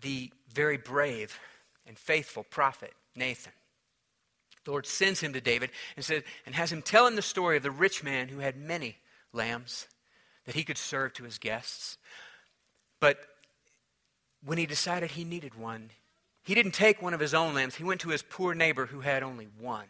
the 0.00 0.32
very 0.52 0.76
brave 0.76 1.38
and 1.86 1.96
faithful 1.96 2.42
prophet, 2.42 2.92
Nathan. 3.14 3.52
The 4.64 4.72
Lord 4.72 4.84
sends 4.84 5.20
him 5.20 5.32
to 5.34 5.40
David 5.40 5.70
and 5.94 6.04
said, 6.04 6.24
and 6.44 6.56
has 6.56 6.72
him 6.72 6.82
tell 6.82 7.06
him 7.06 7.14
the 7.14 7.22
story 7.22 7.56
of 7.56 7.62
the 7.62 7.70
rich 7.70 8.02
man 8.02 8.26
who 8.26 8.40
had 8.40 8.56
many 8.56 8.96
lambs 9.32 9.86
that 10.44 10.56
he 10.56 10.64
could 10.64 10.76
serve 10.76 11.12
to 11.14 11.22
his 11.22 11.38
guests. 11.38 11.98
But 12.98 13.20
when 14.44 14.58
he 14.58 14.66
decided 14.66 15.12
he 15.12 15.22
needed 15.22 15.54
one, 15.54 15.90
he 16.42 16.56
didn't 16.56 16.74
take 16.74 17.00
one 17.00 17.14
of 17.14 17.20
his 17.20 17.32
own 17.32 17.54
lambs. 17.54 17.76
He 17.76 17.84
went 17.84 18.00
to 18.00 18.08
his 18.08 18.22
poor 18.22 18.56
neighbor 18.56 18.86
who 18.86 19.02
had 19.02 19.22
only 19.22 19.46
one. 19.60 19.86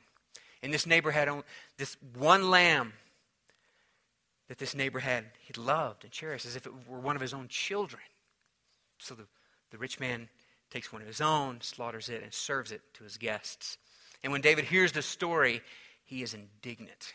And 0.62 0.72
this 0.72 0.86
neighbor 0.86 1.10
had 1.10 1.28
this 1.76 1.96
one 2.16 2.50
lamb 2.50 2.92
that 4.48 4.58
this 4.58 4.74
neighbor 4.74 4.98
had, 4.98 5.24
he 5.40 5.52
loved 5.60 6.04
and 6.04 6.12
cherished 6.12 6.46
as 6.46 6.56
if 6.56 6.66
it 6.66 6.72
were 6.88 6.98
one 6.98 7.16
of 7.16 7.22
his 7.22 7.34
own 7.34 7.48
children. 7.48 8.02
So 8.98 9.14
the, 9.14 9.26
the 9.70 9.78
rich 9.78 10.00
man 10.00 10.28
takes 10.70 10.92
one 10.92 11.02
of 11.02 11.08
his 11.08 11.20
own, 11.20 11.60
slaughters 11.60 12.08
it, 12.08 12.22
and 12.22 12.32
serves 12.32 12.72
it 12.72 12.80
to 12.94 13.04
his 13.04 13.16
guests. 13.16 13.78
And 14.22 14.32
when 14.32 14.40
David 14.40 14.64
hears 14.64 14.92
the 14.92 15.02
story, 15.02 15.62
he 16.04 16.22
is 16.22 16.34
indignant. 16.34 17.12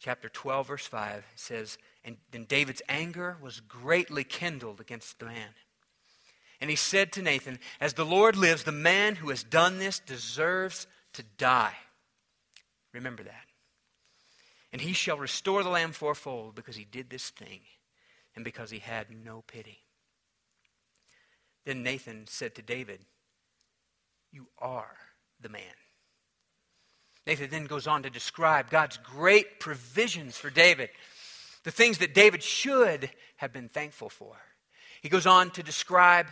Chapter 0.00 0.28
12, 0.28 0.68
verse 0.68 0.86
5 0.86 1.24
says, 1.34 1.76
And 2.04 2.16
then 2.30 2.44
David's 2.44 2.82
anger 2.88 3.36
was 3.42 3.60
greatly 3.60 4.24
kindled 4.24 4.80
against 4.80 5.18
the 5.18 5.26
man. 5.26 5.50
And 6.60 6.70
he 6.70 6.76
said 6.76 7.12
to 7.12 7.22
Nathan, 7.22 7.58
As 7.80 7.94
the 7.94 8.04
Lord 8.04 8.36
lives, 8.36 8.62
the 8.62 8.72
man 8.72 9.16
who 9.16 9.30
has 9.30 9.42
done 9.42 9.78
this 9.78 9.98
deserves 9.98 10.86
to 11.18 11.24
die. 11.36 11.74
Remember 12.94 13.24
that. 13.24 13.44
And 14.72 14.80
he 14.80 14.92
shall 14.92 15.18
restore 15.18 15.64
the 15.64 15.68
lamb 15.68 15.92
fourfold 15.92 16.54
because 16.54 16.76
he 16.76 16.84
did 16.84 17.10
this 17.10 17.30
thing 17.30 17.60
and 18.36 18.44
because 18.44 18.70
he 18.70 18.78
had 18.78 19.06
no 19.10 19.42
pity. 19.46 19.78
Then 21.66 21.82
Nathan 21.82 22.26
said 22.28 22.54
to 22.54 22.62
David, 22.62 23.00
You 24.30 24.46
are 24.60 24.96
the 25.40 25.48
man. 25.48 25.62
Nathan 27.26 27.50
then 27.50 27.64
goes 27.64 27.88
on 27.88 28.04
to 28.04 28.10
describe 28.10 28.70
God's 28.70 28.96
great 28.98 29.58
provisions 29.58 30.36
for 30.36 30.50
David, 30.50 30.88
the 31.64 31.72
things 31.72 31.98
that 31.98 32.14
David 32.14 32.44
should 32.44 33.10
have 33.38 33.52
been 33.52 33.68
thankful 33.68 34.08
for. 34.08 34.36
He 35.02 35.08
goes 35.08 35.26
on 35.26 35.50
to 35.50 35.62
describe 35.64 36.28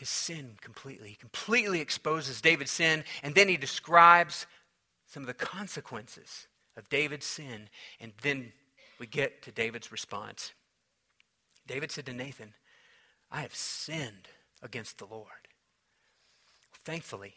his 0.00 0.08
sin 0.08 0.56
completely. 0.62 1.10
He 1.10 1.14
completely 1.14 1.80
exposes 1.80 2.40
David's 2.40 2.70
sin, 2.70 3.04
and 3.22 3.34
then 3.34 3.48
he 3.48 3.58
describes 3.58 4.46
some 5.06 5.22
of 5.22 5.26
the 5.26 5.34
consequences 5.34 6.48
of 6.76 6.88
David's 6.88 7.26
sin. 7.26 7.68
And 8.00 8.12
then 8.22 8.52
we 8.98 9.06
get 9.06 9.42
to 9.42 9.52
David's 9.52 9.92
response. 9.92 10.52
David 11.66 11.92
said 11.92 12.06
to 12.06 12.14
Nathan, 12.14 12.54
I 13.30 13.42
have 13.42 13.54
sinned 13.54 14.28
against 14.62 14.98
the 14.98 15.04
Lord. 15.04 15.26
Thankfully, 16.82 17.34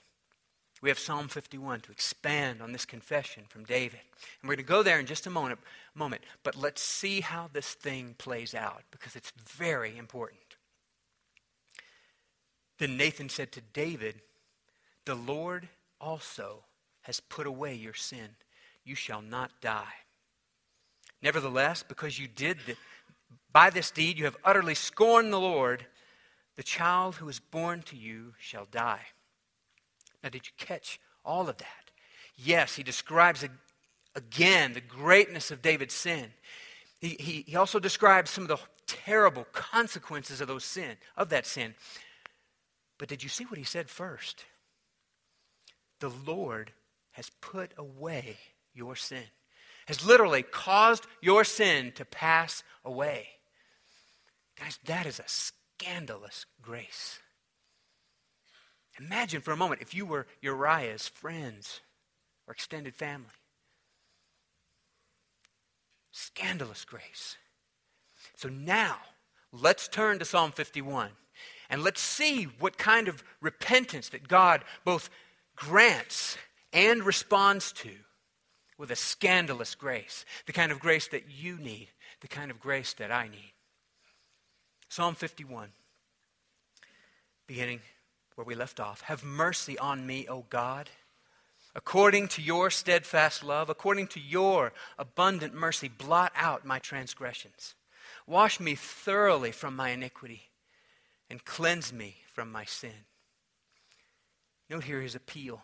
we 0.81 0.89
have 0.89 0.99
Psalm 0.99 1.27
51 1.27 1.81
to 1.81 1.91
expand 1.91 2.61
on 2.61 2.71
this 2.71 2.85
confession 2.85 3.43
from 3.49 3.65
David. 3.65 3.99
And 4.41 4.47
we're 4.47 4.55
going 4.55 4.65
to 4.65 4.69
go 4.69 4.83
there 4.83 4.99
in 4.99 5.05
just 5.05 5.27
a 5.27 5.29
moment, 5.29 5.59
moment, 5.95 6.23
but 6.43 6.55
let's 6.55 6.81
see 6.81 7.19
how 7.19 7.49
this 7.51 7.73
thing 7.73 8.15
plays 8.17 8.55
out 8.55 8.83
because 8.89 9.17
it's 9.17 9.33
very 9.37 9.97
important. 9.97 10.39
Then 12.83 12.97
Nathan 12.97 13.29
said 13.29 13.53
to 13.53 13.61
David, 13.71 14.19
The 15.05 15.15
Lord 15.15 15.69
also 16.01 16.65
has 17.03 17.21
put 17.21 17.47
away 17.47 17.75
your 17.75 17.93
sin. 17.93 18.35
You 18.83 18.93
shall 18.93 19.21
not 19.21 19.51
die. 19.61 19.93
Nevertheless, 21.21 21.81
because 21.81 22.19
you 22.19 22.27
did 22.27 22.57
the, 22.67 22.75
by 23.53 23.69
this 23.69 23.89
deed, 23.89 24.19
you 24.19 24.25
have 24.25 24.35
utterly 24.43 24.75
scorned 24.75 25.31
the 25.31 25.39
Lord, 25.39 25.85
the 26.57 26.63
child 26.63 27.15
who 27.15 27.29
is 27.29 27.39
born 27.39 27.83
to 27.83 27.95
you 27.95 28.33
shall 28.37 28.65
die. 28.69 29.05
Now, 30.21 30.27
did 30.27 30.45
you 30.45 30.51
catch 30.57 30.99
all 31.23 31.47
of 31.47 31.55
that? 31.59 31.91
Yes, 32.35 32.75
he 32.75 32.83
describes 32.83 33.45
again 34.13 34.73
the 34.73 34.81
greatness 34.81 35.51
of 35.51 35.61
David's 35.61 35.93
sin. 35.93 36.33
He, 36.99 37.15
he, 37.17 37.45
he 37.47 37.55
also 37.55 37.79
describes 37.79 38.29
some 38.29 38.43
of 38.43 38.49
the 38.49 38.59
terrible 38.87 39.45
consequences 39.53 40.41
of 40.41 40.49
those 40.49 40.65
sin, 40.65 40.97
of 41.15 41.29
that 41.29 41.47
sin. 41.47 41.75
But 42.97 43.09
did 43.09 43.23
you 43.23 43.29
see 43.29 43.45
what 43.45 43.57
he 43.57 43.63
said 43.63 43.89
first? 43.89 44.45
The 45.99 46.09
Lord 46.09 46.71
has 47.11 47.31
put 47.41 47.71
away 47.77 48.37
your 48.73 48.95
sin, 48.95 49.23
has 49.87 50.05
literally 50.05 50.43
caused 50.43 51.05
your 51.21 51.43
sin 51.43 51.91
to 51.93 52.05
pass 52.05 52.63
away. 52.83 53.27
Guys, 54.59 54.79
that 54.85 55.05
is 55.05 55.19
a 55.19 55.23
scandalous 55.27 56.45
grace. 56.61 57.19
Imagine 58.99 59.41
for 59.41 59.51
a 59.51 59.57
moment 59.57 59.81
if 59.81 59.93
you 59.93 60.05
were 60.05 60.27
Uriah's 60.41 61.07
friends 61.07 61.81
or 62.47 62.53
extended 62.53 62.95
family. 62.95 63.27
Scandalous 66.11 66.85
grace. 66.85 67.37
So 68.35 68.49
now, 68.49 68.97
let's 69.51 69.87
turn 69.87 70.19
to 70.19 70.25
Psalm 70.25 70.51
51 70.51 71.09
and 71.69 71.83
let's 71.83 72.01
see 72.01 72.45
what 72.59 72.77
kind 72.77 73.07
of 73.07 73.23
repentance 73.41 74.09
that 74.09 74.27
God 74.27 74.63
both 74.83 75.09
grants 75.55 76.37
and 76.71 77.03
responds 77.03 77.71
to 77.73 77.91
with 78.77 78.91
a 78.91 78.95
scandalous 78.95 79.75
grace, 79.75 80.25
the 80.45 80.53
kind 80.53 80.71
of 80.71 80.79
grace 80.79 81.07
that 81.07 81.29
you 81.29 81.57
need, 81.57 81.89
the 82.21 82.27
kind 82.27 82.51
of 82.51 82.59
grace 82.59 82.93
that 82.93 83.11
I 83.11 83.27
need. 83.27 83.53
Psalm 84.89 85.15
51, 85.15 85.69
beginning 87.47 87.81
where 88.35 88.45
we 88.45 88.55
left 88.55 88.79
off. 88.79 89.01
Have 89.01 89.23
mercy 89.23 89.77
on 89.77 90.05
me, 90.05 90.27
O 90.27 90.45
God. 90.49 90.89
According 91.75 92.27
to 92.29 92.41
your 92.41 92.69
steadfast 92.69 93.43
love, 93.43 93.69
according 93.69 94.07
to 94.07 94.19
your 94.19 94.73
abundant 94.97 95.53
mercy, 95.53 95.87
blot 95.87 96.31
out 96.35 96.65
my 96.65 96.79
transgressions. 96.79 97.75
Wash 98.27 98.59
me 98.59 98.75
thoroughly 98.75 99.51
from 99.51 99.75
my 99.75 99.89
iniquity 99.89 100.49
and 101.29 101.43
cleanse 101.45 101.91
me 101.91 102.17
from 102.31 102.51
my 102.51 102.65
sin. 102.65 103.05
Note 104.69 104.83
here 104.85 105.01
his 105.01 105.15
appeal 105.15 105.61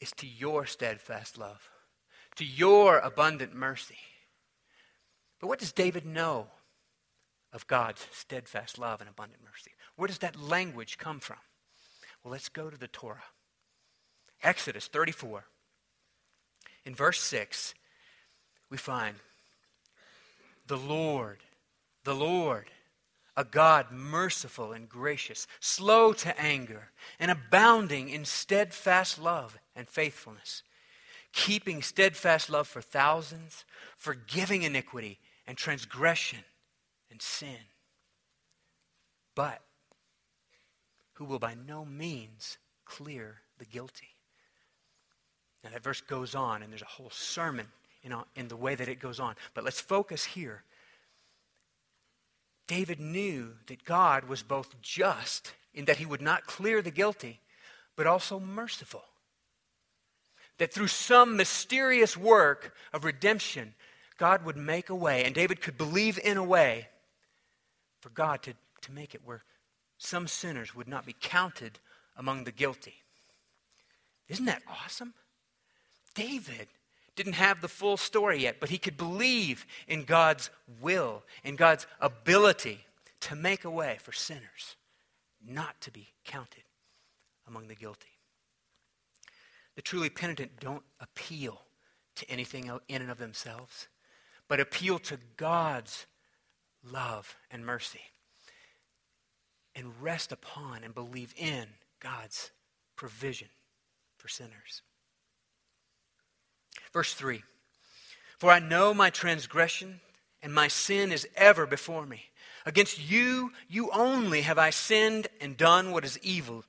is 0.00 0.12
to 0.12 0.26
your 0.26 0.66
steadfast 0.66 1.38
love, 1.38 1.68
to 2.36 2.44
your 2.44 2.98
abundant 2.98 3.54
mercy. 3.54 3.98
But 5.40 5.48
what 5.48 5.58
does 5.58 5.72
David 5.72 6.04
know 6.04 6.48
of 7.52 7.66
God's 7.66 8.06
steadfast 8.12 8.78
love 8.78 9.00
and 9.00 9.08
abundant 9.08 9.42
mercy? 9.42 9.72
Where 9.96 10.08
does 10.08 10.18
that 10.18 10.40
language 10.40 10.98
come 10.98 11.20
from? 11.20 11.38
Well, 12.22 12.32
let's 12.32 12.48
go 12.48 12.70
to 12.70 12.78
the 12.78 12.88
Torah. 12.88 13.24
Exodus 14.42 14.86
34. 14.88 15.44
In 16.84 16.94
verse 16.94 17.20
6, 17.20 17.74
we 18.70 18.76
find 18.76 19.16
the 20.66 20.76
Lord, 20.76 21.38
the 22.04 22.14
Lord, 22.14 22.70
a 23.36 23.44
God 23.44 23.90
merciful 23.90 24.72
and 24.72 24.88
gracious, 24.88 25.46
slow 25.60 26.12
to 26.14 26.40
anger, 26.40 26.90
and 27.18 27.30
abounding 27.30 28.08
in 28.08 28.24
steadfast 28.24 29.20
love 29.20 29.58
and 29.74 29.88
faithfulness, 29.88 30.62
keeping 31.32 31.82
steadfast 31.82 32.48
love 32.48 32.66
for 32.66 32.80
thousands, 32.80 33.64
forgiving 33.96 34.62
iniquity 34.62 35.18
and 35.46 35.58
transgression 35.58 36.40
and 37.10 37.20
sin. 37.20 37.58
But 39.34 39.60
who 41.14 41.24
will 41.24 41.38
by 41.38 41.54
no 41.54 41.84
means 41.84 42.58
clear 42.84 43.36
the 43.58 43.64
guilty. 43.64 44.08
Now, 45.64 45.70
that 45.70 45.82
verse 45.82 46.00
goes 46.00 46.34
on, 46.34 46.62
and 46.62 46.70
there's 46.70 46.82
a 46.82 46.86
whole 46.86 47.10
sermon 47.10 47.66
in, 48.02 48.14
in 48.36 48.48
the 48.48 48.56
way 48.56 48.74
that 48.74 48.88
it 48.88 49.00
goes 49.00 49.18
on. 49.18 49.34
But 49.54 49.64
let's 49.64 49.80
focus 49.80 50.24
here. 50.24 50.62
David 52.66 53.00
knew 53.00 53.54
that 53.66 53.84
God 53.84 54.24
was 54.24 54.42
both 54.42 54.80
just 54.80 55.52
in 55.74 55.84
that 55.84 55.98
he 55.98 56.06
would 56.06 56.22
not 56.22 56.46
clear 56.46 56.82
the 56.82 56.90
guilty, 56.90 57.40
but 57.94 58.06
also 58.06 58.40
merciful. 58.40 59.04
That 60.58 60.72
through 60.72 60.88
some 60.88 61.36
mysterious 61.36 62.16
work 62.16 62.74
of 62.92 63.04
redemption, 63.04 63.74
God 64.18 64.44
would 64.44 64.56
make 64.56 64.88
a 64.88 64.94
way, 64.94 65.24
and 65.24 65.34
David 65.34 65.60
could 65.60 65.76
believe 65.76 66.18
in 66.18 66.36
a 66.36 66.44
way 66.44 66.88
for 68.00 68.08
God 68.10 68.42
to, 68.44 68.54
to 68.82 68.92
make 68.92 69.14
it 69.14 69.20
where 69.24 69.44
some 69.98 70.26
sinners 70.26 70.74
would 70.74 70.88
not 70.88 71.06
be 71.06 71.14
counted 71.20 71.78
among 72.16 72.44
the 72.44 72.52
guilty. 72.52 72.94
Isn't 74.28 74.46
that 74.46 74.62
awesome? 74.68 75.14
David 76.14 76.68
didn't 77.16 77.34
have 77.34 77.60
the 77.60 77.68
full 77.68 77.96
story 77.96 78.42
yet, 78.42 78.60
but 78.60 78.68
he 78.68 78.78
could 78.78 78.96
believe 78.96 79.66
in 79.88 80.04
God's 80.04 80.50
will, 80.80 81.24
in 81.42 81.56
God's 81.56 81.86
ability 82.00 82.86
to 83.20 83.34
make 83.34 83.64
a 83.64 83.70
way 83.70 83.96
for 84.00 84.12
sinners 84.12 84.76
not 85.44 85.80
to 85.80 85.90
be 85.90 86.12
counted 86.24 86.64
among 87.46 87.68
the 87.68 87.74
guilty. 87.74 88.08
The 89.74 89.82
truly 89.82 90.10
penitent 90.10 90.60
don't 90.60 90.84
appeal 91.00 91.62
to 92.16 92.30
anything 92.30 92.70
in 92.88 93.02
and 93.02 93.10
of 93.10 93.18
themselves, 93.18 93.88
but 94.48 94.60
appeal 94.60 94.98
to 95.00 95.18
God's 95.36 96.06
love 96.82 97.36
and 97.50 97.64
mercy 97.64 98.00
and 99.74 99.92
rest 100.00 100.32
upon 100.32 100.82
and 100.82 100.94
believe 100.94 101.34
in 101.36 101.66
God's 102.00 102.50
provision 102.96 103.48
for 104.16 104.28
sinners. 104.28 104.82
Verse 106.92 107.14
3 107.14 107.42
For 108.38 108.50
I 108.50 108.58
know 108.58 108.94
my 108.94 109.10
transgression, 109.10 110.00
and 110.42 110.52
my 110.54 110.68
sin 110.68 111.12
is 111.12 111.28
ever 111.36 111.66
before 111.66 112.06
me. 112.06 112.24
Against 112.64 113.10
you, 113.10 113.52
you 113.68 113.90
only 113.92 114.42
have 114.42 114.58
I 114.58 114.70
sinned 114.70 115.28
and 115.40 115.56
done 115.56 115.92
what 115.92 116.04
is 116.04 116.18
evil 116.22 116.64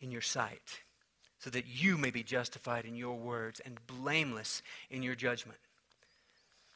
in 0.00 0.10
your 0.10 0.20
sight, 0.22 0.80
so 1.38 1.50
that 1.50 1.66
you 1.66 1.96
may 1.96 2.10
be 2.10 2.22
justified 2.22 2.84
in 2.84 2.96
your 2.96 3.16
words 3.16 3.60
and 3.60 3.78
blameless 3.86 4.62
in 4.90 5.02
your 5.02 5.14
judgment. 5.14 5.58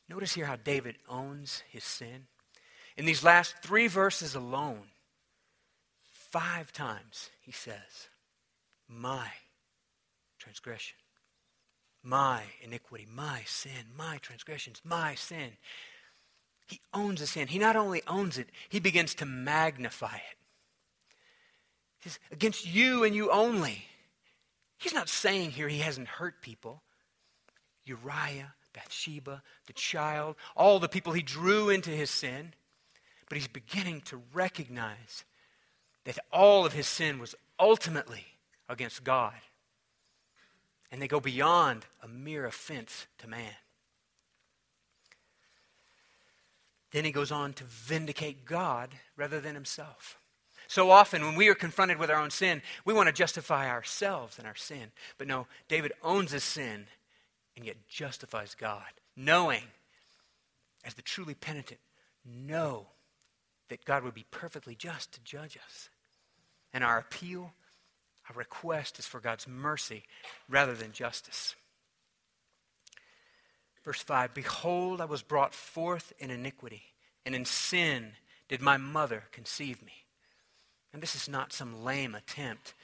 Notice 0.08 0.34
here 0.34 0.46
how 0.46 0.56
David 0.56 0.96
owns 1.08 1.62
his 1.70 1.84
sin. 1.84 2.26
In 2.96 3.06
these 3.06 3.24
last 3.24 3.56
three 3.62 3.88
verses 3.88 4.34
alone, 4.34 4.84
five 6.12 6.72
times 6.72 7.30
he 7.40 7.52
says, 7.52 8.08
My 8.88 9.26
transgression, 10.38 10.96
my 12.04 12.42
iniquity, 12.62 13.06
my 13.10 13.42
sin, 13.46 13.72
my 13.96 14.18
transgressions, 14.18 14.80
my 14.84 15.14
sin. 15.14 15.52
He 16.66 16.80
owns 16.92 17.20
the 17.20 17.26
sin. 17.26 17.48
He 17.48 17.58
not 17.58 17.76
only 17.76 18.02
owns 18.06 18.38
it, 18.38 18.48
he 18.68 18.78
begins 18.78 19.14
to 19.16 19.26
magnify 19.26 20.14
it. 20.16 20.38
He 22.00 22.10
says, 22.10 22.18
Against 22.30 22.66
you 22.66 23.04
and 23.04 23.14
you 23.14 23.30
only. 23.30 23.86
He's 24.78 24.94
not 24.94 25.08
saying 25.08 25.52
here 25.52 25.68
he 25.68 25.78
hasn't 25.78 26.08
hurt 26.08 26.42
people. 26.42 26.82
Uriah, 27.86 28.54
Bathsheba, 28.72 29.42
the 29.66 29.72
child, 29.72 30.36
all 30.56 30.78
the 30.78 30.88
people 30.88 31.12
he 31.12 31.22
drew 31.22 31.70
into 31.70 31.90
his 31.90 32.10
sin. 32.10 32.54
But 33.28 33.38
he's 33.38 33.48
beginning 33.48 34.02
to 34.02 34.20
recognize 34.32 35.24
that 36.04 36.18
all 36.30 36.66
of 36.66 36.74
his 36.74 36.86
sin 36.86 37.18
was 37.18 37.34
ultimately 37.58 38.26
against 38.68 39.04
God. 39.04 39.34
And 40.94 41.02
they 41.02 41.08
go 41.08 41.18
beyond 41.18 41.86
a 42.04 42.06
mere 42.06 42.46
offense 42.46 43.08
to 43.18 43.26
man. 43.26 43.56
Then 46.92 47.04
he 47.04 47.10
goes 47.10 47.32
on 47.32 47.52
to 47.54 47.64
vindicate 47.64 48.44
God 48.44 48.90
rather 49.16 49.40
than 49.40 49.56
himself. 49.56 50.20
So 50.68 50.92
often, 50.92 51.22
when 51.24 51.34
we 51.34 51.48
are 51.48 51.56
confronted 51.56 51.98
with 51.98 52.10
our 52.10 52.20
own 52.22 52.30
sin, 52.30 52.62
we 52.84 52.94
want 52.94 53.08
to 53.08 53.12
justify 53.12 53.68
ourselves 53.68 54.38
and 54.38 54.46
our 54.46 54.54
sin. 54.54 54.92
But 55.18 55.26
no, 55.26 55.48
David 55.66 55.90
owns 56.00 56.30
his 56.30 56.44
sin 56.44 56.86
and 57.56 57.66
yet 57.66 57.88
justifies 57.88 58.54
God, 58.54 58.84
knowing, 59.16 59.64
as 60.84 60.94
the 60.94 61.02
truly 61.02 61.34
penitent, 61.34 61.80
know 62.24 62.86
that 63.68 63.84
God 63.84 64.04
would 64.04 64.14
be 64.14 64.26
perfectly 64.30 64.76
just 64.76 65.10
to 65.14 65.20
judge 65.24 65.58
us. 65.66 65.88
And 66.72 66.84
our 66.84 66.98
appeal, 66.98 67.52
our 68.28 68.36
request 68.36 68.98
is 68.98 69.06
for 69.06 69.20
God's 69.20 69.46
mercy 69.46 70.04
rather 70.48 70.74
than 70.74 70.92
justice. 70.92 71.54
Verse 73.84 74.00
5 74.00 74.34
Behold, 74.34 75.00
I 75.00 75.04
was 75.04 75.22
brought 75.22 75.54
forth 75.54 76.12
in 76.18 76.30
iniquity, 76.30 76.82
and 77.26 77.34
in 77.34 77.44
sin 77.44 78.12
did 78.48 78.60
my 78.60 78.76
mother 78.76 79.24
conceive 79.32 79.82
me. 79.82 79.92
And 80.92 81.02
this 81.02 81.14
is 81.14 81.28
not 81.28 81.52
some 81.52 81.84
lame 81.84 82.14
attempt 82.14 82.74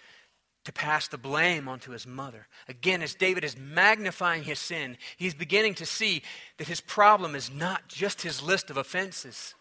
to 0.65 0.73
pass 0.73 1.09
the 1.09 1.17
blame 1.17 1.69
onto 1.69 1.93
his 1.93 2.07
mother. 2.07 2.47
Again, 2.69 3.03
as 3.03 3.15
David 3.15 3.45
is 3.45 3.57
magnifying 3.57 4.43
his 4.43 4.59
sin, 4.59 4.99
he's 5.17 5.35
beginning 5.35 5.75
to 5.75 5.87
see 5.87 6.23
that 6.59 6.69
his 6.69 6.81
problem 6.81 7.35
is 7.35 7.51
not 7.51 7.89
just 7.89 8.23
his 8.23 8.43
list 8.43 8.69
of 8.69 8.77
offenses. 8.77 9.55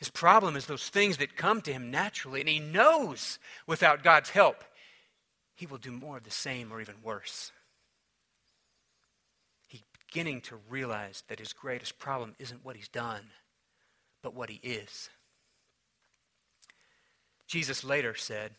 His 0.00 0.10
problem 0.10 0.56
is 0.56 0.66
those 0.66 0.88
things 0.88 1.18
that 1.18 1.36
come 1.36 1.60
to 1.62 1.72
him 1.72 1.90
naturally, 1.90 2.40
and 2.40 2.48
he 2.48 2.58
knows 2.58 3.38
without 3.66 4.02
God's 4.02 4.30
help, 4.30 4.64
he 5.54 5.66
will 5.66 5.78
do 5.78 5.92
more 5.92 6.16
of 6.16 6.24
the 6.24 6.30
same 6.30 6.72
or 6.72 6.80
even 6.80 6.96
worse 7.04 7.52
He's 9.70 9.82
beginning 10.08 10.40
to 10.42 10.56
realize 10.68 11.22
that 11.28 11.38
his 11.38 11.52
greatest 11.52 12.00
problem 12.00 12.34
isn't 12.40 12.64
what 12.64 12.74
he's 12.74 12.88
done, 12.88 13.28
but 14.20 14.34
what 14.34 14.50
he 14.50 14.58
is. 14.64 15.10
Jesus 17.46 17.84
later 17.84 18.16
said 18.16 18.50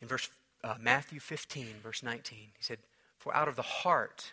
in 0.00 0.08
verse 0.08 0.28
uh, 0.64 0.74
Matthew 0.80 1.20
15, 1.20 1.76
verse 1.80 2.02
19, 2.02 2.38
he 2.38 2.62
said, 2.62 2.78
For 3.16 3.34
out 3.34 3.46
of 3.46 3.54
the 3.54 3.62
heart 3.62 4.32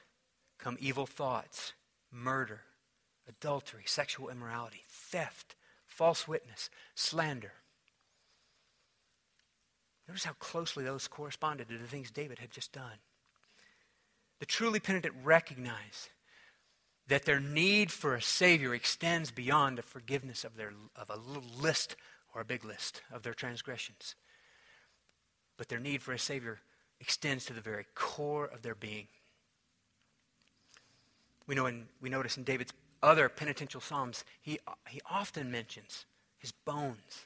come 0.57 0.75
evil 0.79 1.05
thoughts, 1.05 1.73
murder, 2.11 2.61
adultery, 3.29 3.83
sexual 3.85 4.29
immorality, 4.29 4.81
theft, 4.89 5.55
false 5.85 6.27
witness, 6.27 6.69
slander. 6.95 7.53
Notice 10.07 10.25
how 10.25 10.33
closely 10.39 10.83
those 10.83 11.07
corresponded 11.07 11.69
to 11.69 11.77
the 11.77 11.87
things 11.87 12.09
David 12.09 12.39
had 12.39 12.51
just 12.51 12.73
done. 12.73 12.97
The 14.39 14.45
truly 14.45 14.79
penitent 14.79 15.13
recognize 15.23 16.09
that 17.07 17.25
their 17.25 17.39
need 17.39 17.91
for 17.91 18.15
a 18.15 18.21
Savior 18.21 18.73
extends 18.73 19.31
beyond 19.31 19.77
the 19.77 19.83
forgiveness 19.83 20.43
of, 20.43 20.55
their, 20.55 20.73
of 20.95 21.09
a 21.09 21.17
little 21.17 21.61
list 21.61 21.95
or 22.33 22.41
a 22.41 22.45
big 22.45 22.63
list 22.63 23.01
of 23.11 23.23
their 23.23 23.33
transgressions. 23.33 24.15
But 25.57 25.69
their 25.69 25.79
need 25.79 26.01
for 26.01 26.13
a 26.13 26.19
Savior 26.19 26.59
extends 26.99 27.45
to 27.45 27.53
the 27.53 27.61
very 27.61 27.85
core 27.95 28.45
of 28.45 28.61
their 28.61 28.75
being. 28.75 29.07
We, 31.47 31.55
know 31.55 31.65
in, 31.65 31.87
we 31.99 32.09
notice 32.09 32.37
in 32.37 32.43
David's 32.43 32.73
other 33.01 33.29
penitential 33.29 33.81
psalms, 33.81 34.23
he, 34.41 34.59
he 34.87 35.01
often 35.09 35.51
mentions 35.51 36.05
his 36.37 36.51
bones 36.51 37.25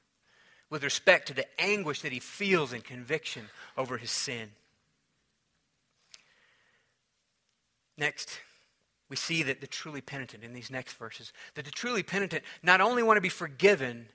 with 0.69 0.83
respect 0.83 1.27
to 1.27 1.33
the 1.33 1.45
anguish 1.59 2.01
that 2.01 2.11
he 2.11 2.19
feels 2.19 2.73
in 2.73 2.81
conviction 2.81 3.45
over 3.77 3.97
his 3.97 4.11
sin. 4.11 4.49
Next, 7.97 8.39
we 9.09 9.15
see 9.15 9.43
that 9.43 9.61
the 9.61 9.67
truly 9.67 10.01
penitent 10.01 10.43
in 10.43 10.53
these 10.53 10.71
next 10.71 10.93
verses, 10.93 11.31
that 11.53 11.65
the 11.65 11.71
truly 11.71 12.01
penitent 12.01 12.43
not 12.63 12.81
only 12.81 13.03
want 13.03 13.17
to 13.17 13.21
be 13.21 13.29
forgiven, 13.29 14.07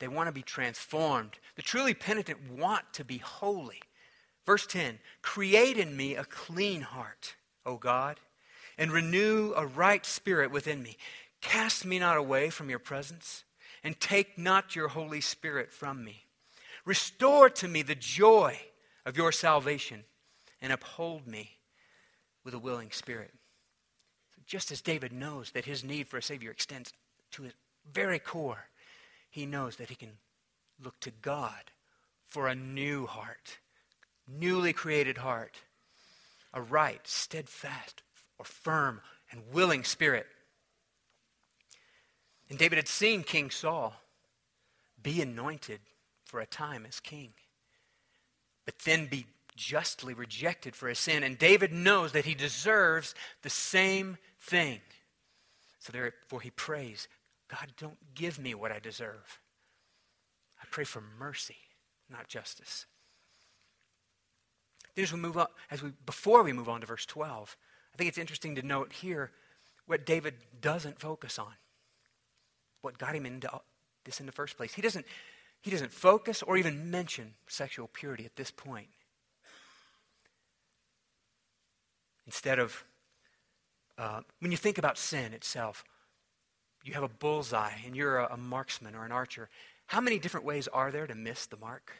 they 0.00 0.08
want 0.08 0.26
to 0.26 0.32
be 0.32 0.42
transformed. 0.42 1.38
The 1.54 1.62
truly 1.62 1.94
penitent 1.94 2.38
want 2.50 2.92
to 2.94 3.04
be 3.04 3.18
holy. 3.18 3.80
Verse 4.44 4.66
10 4.66 4.98
Create 5.22 5.78
in 5.78 5.96
me 5.96 6.16
a 6.16 6.24
clean 6.24 6.80
heart, 6.80 7.36
O 7.64 7.76
God, 7.76 8.18
and 8.80 8.90
renew 8.90 9.52
a 9.54 9.66
right 9.66 10.06
spirit 10.06 10.50
within 10.50 10.82
me. 10.82 10.96
Cast 11.42 11.84
me 11.84 11.98
not 11.98 12.16
away 12.16 12.48
from 12.48 12.70
your 12.70 12.78
presence, 12.78 13.44
and 13.84 14.00
take 14.00 14.38
not 14.38 14.74
your 14.74 14.88
Holy 14.88 15.20
Spirit 15.20 15.70
from 15.70 16.02
me. 16.02 16.24
Restore 16.86 17.50
to 17.50 17.68
me 17.68 17.82
the 17.82 17.94
joy 17.94 18.58
of 19.04 19.18
your 19.18 19.32
salvation, 19.32 20.04
and 20.62 20.72
uphold 20.72 21.26
me 21.26 21.58
with 22.42 22.54
a 22.54 22.58
willing 22.58 22.90
spirit. 22.90 23.32
Just 24.46 24.72
as 24.72 24.80
David 24.80 25.12
knows 25.12 25.50
that 25.50 25.66
his 25.66 25.84
need 25.84 26.08
for 26.08 26.16
a 26.16 26.22
Savior 26.22 26.50
extends 26.50 26.94
to 27.32 27.42
his 27.42 27.52
very 27.92 28.18
core, 28.18 28.68
he 29.30 29.44
knows 29.44 29.76
that 29.76 29.90
he 29.90 29.94
can 29.94 30.12
look 30.82 30.98
to 31.00 31.10
God 31.10 31.70
for 32.26 32.48
a 32.48 32.54
new 32.54 33.04
heart, 33.04 33.58
newly 34.26 34.72
created 34.72 35.18
heart, 35.18 35.58
a 36.54 36.62
right, 36.62 37.06
steadfast, 37.06 38.02
or 38.40 38.44
firm, 38.44 39.02
and 39.30 39.42
willing 39.52 39.84
spirit. 39.84 40.26
And 42.48 42.58
David 42.58 42.76
had 42.76 42.88
seen 42.88 43.22
King 43.22 43.50
Saul 43.50 43.92
be 45.00 45.20
anointed 45.20 45.80
for 46.24 46.40
a 46.40 46.46
time 46.46 46.86
as 46.88 47.00
king, 47.00 47.34
but 48.64 48.78
then 48.86 49.08
be 49.08 49.26
justly 49.56 50.14
rejected 50.14 50.74
for 50.74 50.88
his 50.88 50.98
sin, 50.98 51.22
and 51.22 51.36
David 51.36 51.70
knows 51.70 52.12
that 52.12 52.24
he 52.24 52.34
deserves 52.34 53.14
the 53.42 53.50
same 53.50 54.16
thing. 54.40 54.80
So 55.80 55.92
therefore 55.92 56.40
he 56.40 56.50
prays, 56.50 57.08
God, 57.48 57.72
don't 57.76 57.98
give 58.14 58.38
me 58.38 58.54
what 58.54 58.72
I 58.72 58.78
deserve. 58.78 59.38
I 60.62 60.64
pray 60.70 60.84
for 60.84 61.02
mercy, 61.18 61.58
not 62.08 62.26
justice. 62.26 62.86
Then 64.94 65.04
as 65.04 65.12
we 65.12 65.18
move 65.18 65.36
on, 65.36 65.48
as 65.70 65.82
we 65.82 65.90
before 66.06 66.42
we 66.42 66.54
move 66.54 66.70
on 66.70 66.80
to 66.80 66.86
verse 66.86 67.04
12, 67.04 67.54
I 67.66 67.69
think 68.00 68.08
it's 68.08 68.16
interesting 68.16 68.54
to 68.54 68.62
note 68.62 68.94
here 68.94 69.30
what 69.84 70.06
David 70.06 70.32
doesn't 70.62 70.98
focus 70.98 71.38
on. 71.38 71.52
What 72.80 72.96
got 72.96 73.14
him 73.14 73.26
into 73.26 73.50
this 74.04 74.20
in 74.20 74.26
the 74.26 74.32
first 74.32 74.56
place. 74.56 74.72
He 74.72 74.80
doesn't, 74.80 75.04
he 75.60 75.70
doesn't 75.70 75.92
focus 75.92 76.42
or 76.42 76.56
even 76.56 76.90
mention 76.90 77.34
sexual 77.46 77.90
purity 77.92 78.24
at 78.24 78.36
this 78.36 78.50
point. 78.50 78.86
Instead 82.24 82.58
of, 82.58 82.82
uh, 83.98 84.22
when 84.38 84.50
you 84.50 84.56
think 84.56 84.78
about 84.78 84.96
sin 84.96 85.34
itself, 85.34 85.84
you 86.82 86.94
have 86.94 87.02
a 87.02 87.08
bullseye 87.08 87.74
and 87.84 87.94
you're 87.94 88.20
a, 88.20 88.32
a 88.32 88.36
marksman 88.38 88.94
or 88.94 89.04
an 89.04 89.12
archer. 89.12 89.50
How 89.88 90.00
many 90.00 90.18
different 90.18 90.46
ways 90.46 90.68
are 90.68 90.90
there 90.90 91.06
to 91.06 91.14
miss 91.14 91.44
the 91.44 91.58
mark? 91.58 91.92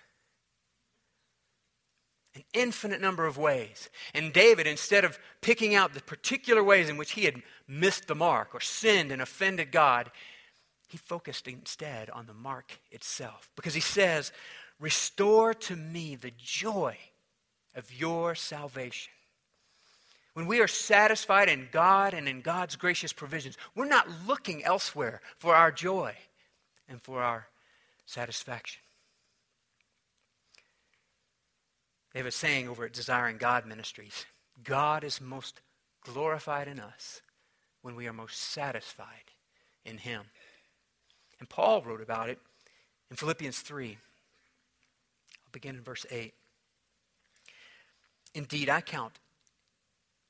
An 2.34 2.44
infinite 2.54 3.00
number 3.00 3.26
of 3.26 3.38
ways. 3.38 3.90
And 4.14 4.32
David, 4.32 4.66
instead 4.66 5.04
of 5.04 5.18
picking 5.40 5.74
out 5.74 5.94
the 5.94 6.02
particular 6.02 6.62
ways 6.62 6.88
in 6.88 6.96
which 6.96 7.12
he 7.12 7.24
had 7.24 7.42
missed 7.66 8.06
the 8.06 8.14
mark 8.14 8.54
or 8.54 8.60
sinned 8.60 9.10
and 9.10 9.20
offended 9.20 9.72
God, 9.72 10.10
he 10.88 10.96
focused 10.96 11.48
instead 11.48 12.08
on 12.10 12.26
the 12.26 12.34
mark 12.34 12.78
itself. 12.90 13.50
Because 13.56 13.74
he 13.74 13.80
says, 13.80 14.32
Restore 14.78 15.54
to 15.54 15.76
me 15.76 16.16
the 16.16 16.32
joy 16.38 16.96
of 17.74 17.92
your 17.92 18.34
salvation. 18.34 19.12
When 20.34 20.46
we 20.46 20.60
are 20.60 20.68
satisfied 20.68 21.48
in 21.48 21.68
God 21.70 22.14
and 22.14 22.28
in 22.28 22.40
God's 22.40 22.76
gracious 22.76 23.12
provisions, 23.12 23.58
we're 23.74 23.84
not 23.84 24.08
looking 24.26 24.64
elsewhere 24.64 25.20
for 25.38 25.54
our 25.54 25.70
joy 25.70 26.14
and 26.88 27.02
for 27.02 27.22
our 27.22 27.48
satisfaction. 28.06 28.80
They 32.12 32.20
have 32.20 32.26
a 32.26 32.32
saying 32.32 32.68
over 32.68 32.84
at 32.84 32.92
Desiring 32.92 33.36
God 33.38 33.66
Ministries 33.66 34.26
God 34.62 35.04
is 35.04 35.20
most 35.20 35.60
glorified 36.04 36.68
in 36.68 36.80
us 36.80 37.22
when 37.82 37.96
we 37.96 38.06
are 38.06 38.12
most 38.12 38.36
satisfied 38.36 39.32
in 39.84 39.98
Him. 39.98 40.24
And 41.38 41.48
Paul 41.48 41.82
wrote 41.82 42.02
about 42.02 42.28
it 42.28 42.38
in 43.10 43.16
Philippians 43.16 43.60
3. 43.60 43.88
I'll 43.90 45.52
begin 45.52 45.76
in 45.76 45.82
verse 45.82 46.04
8. 46.10 46.34
Indeed, 48.34 48.68
I 48.68 48.80
count 48.80 49.18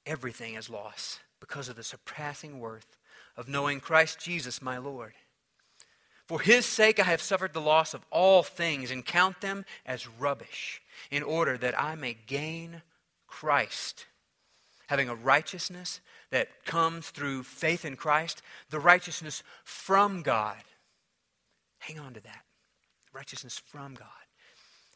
everything 0.06 0.56
as 0.56 0.70
loss 0.70 1.18
because 1.40 1.68
of 1.68 1.76
the 1.76 1.82
surpassing 1.82 2.60
worth 2.60 2.96
of 3.36 3.48
knowing 3.48 3.80
Christ 3.80 4.20
Jesus 4.20 4.62
my 4.62 4.78
Lord. 4.78 5.14
For 6.30 6.40
his 6.40 6.64
sake 6.64 7.00
I 7.00 7.06
have 7.06 7.20
suffered 7.20 7.54
the 7.54 7.60
loss 7.60 7.92
of 7.92 8.06
all 8.08 8.44
things 8.44 8.92
and 8.92 9.04
count 9.04 9.40
them 9.40 9.64
as 9.84 10.06
rubbish 10.06 10.80
in 11.10 11.24
order 11.24 11.58
that 11.58 11.76
I 11.76 11.96
may 11.96 12.16
gain 12.28 12.82
Christ, 13.26 14.06
having 14.86 15.08
a 15.08 15.14
righteousness 15.16 16.00
that 16.30 16.64
comes 16.64 17.10
through 17.10 17.42
faith 17.42 17.84
in 17.84 17.96
Christ, 17.96 18.42
the 18.70 18.78
righteousness 18.78 19.42
from 19.64 20.22
God. 20.22 20.62
Hang 21.80 21.98
on 21.98 22.14
to 22.14 22.20
that. 22.20 22.44
Righteousness 23.12 23.58
from 23.58 23.94
God. 23.94 24.06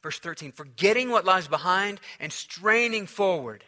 Verse 0.05 0.21
13, 0.21 0.53
forgetting 0.53 1.11
what 1.11 1.25
lies 1.25 1.49
behind 1.49 1.99
and 2.21 2.33
straining 2.33 3.07
forward 3.07 3.65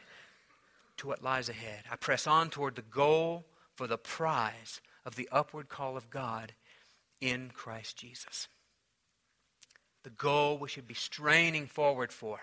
to 0.98 1.08
what 1.08 1.24
lies 1.24 1.48
ahead. 1.48 1.82
I 1.90 1.96
press 1.96 2.28
on 2.28 2.48
toward 2.48 2.76
the 2.76 2.82
goal 2.82 3.44
for 3.74 3.88
the 3.88 3.98
prize 3.98 4.80
of 5.04 5.16
the 5.16 5.28
upward 5.32 5.68
call 5.68 5.96
of 5.96 6.10
God 6.10 6.52
in 7.20 7.50
Christ 7.54 7.96
Jesus. 7.96 8.48
The 10.02 10.10
goal 10.10 10.58
we 10.58 10.68
should 10.68 10.86
be 10.86 10.94
straining 10.94 11.66
forward 11.66 12.12
for 12.12 12.38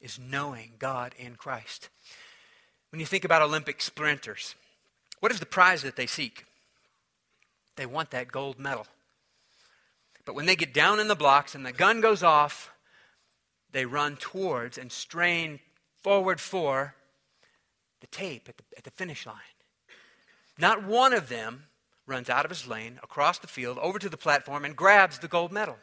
is 0.00 0.18
knowing 0.18 0.72
God 0.78 1.14
in 1.18 1.36
Christ. 1.36 1.88
When 2.90 3.00
you 3.00 3.06
think 3.06 3.24
about 3.24 3.42
Olympic 3.42 3.82
sprinters, 3.82 4.54
what 5.20 5.32
is 5.32 5.40
the 5.40 5.46
prize 5.46 5.82
that 5.82 5.96
they 5.96 6.06
seek? 6.06 6.46
They 7.76 7.86
want 7.86 8.10
that 8.10 8.30
gold 8.30 8.58
medal. 8.58 8.86
But 10.24 10.34
when 10.34 10.46
they 10.46 10.56
get 10.56 10.72
down 10.72 11.00
in 11.00 11.08
the 11.08 11.14
blocks 11.14 11.54
and 11.54 11.66
the 11.66 11.72
gun 11.72 12.00
goes 12.00 12.22
off, 12.22 12.70
they 13.72 13.84
run 13.84 14.16
towards 14.16 14.78
and 14.78 14.90
strain 14.90 15.60
forward 16.02 16.40
for 16.40 16.94
the 18.00 18.06
tape 18.06 18.48
at 18.48 18.56
the, 18.56 18.64
at 18.76 18.84
the 18.84 18.90
finish 18.90 19.26
line. 19.26 19.36
Not 20.58 20.84
one 20.84 21.12
of 21.12 21.28
them 21.28 21.64
runs 22.06 22.28
out 22.28 22.44
of 22.44 22.50
his 22.50 22.66
lane, 22.66 22.98
across 23.02 23.38
the 23.38 23.46
field, 23.46 23.78
over 23.78 23.98
to 23.98 24.08
the 24.08 24.16
platform, 24.16 24.64
and 24.64 24.76
grabs 24.76 25.18
the 25.18 25.28
gold 25.28 25.52
medal. 25.52 25.76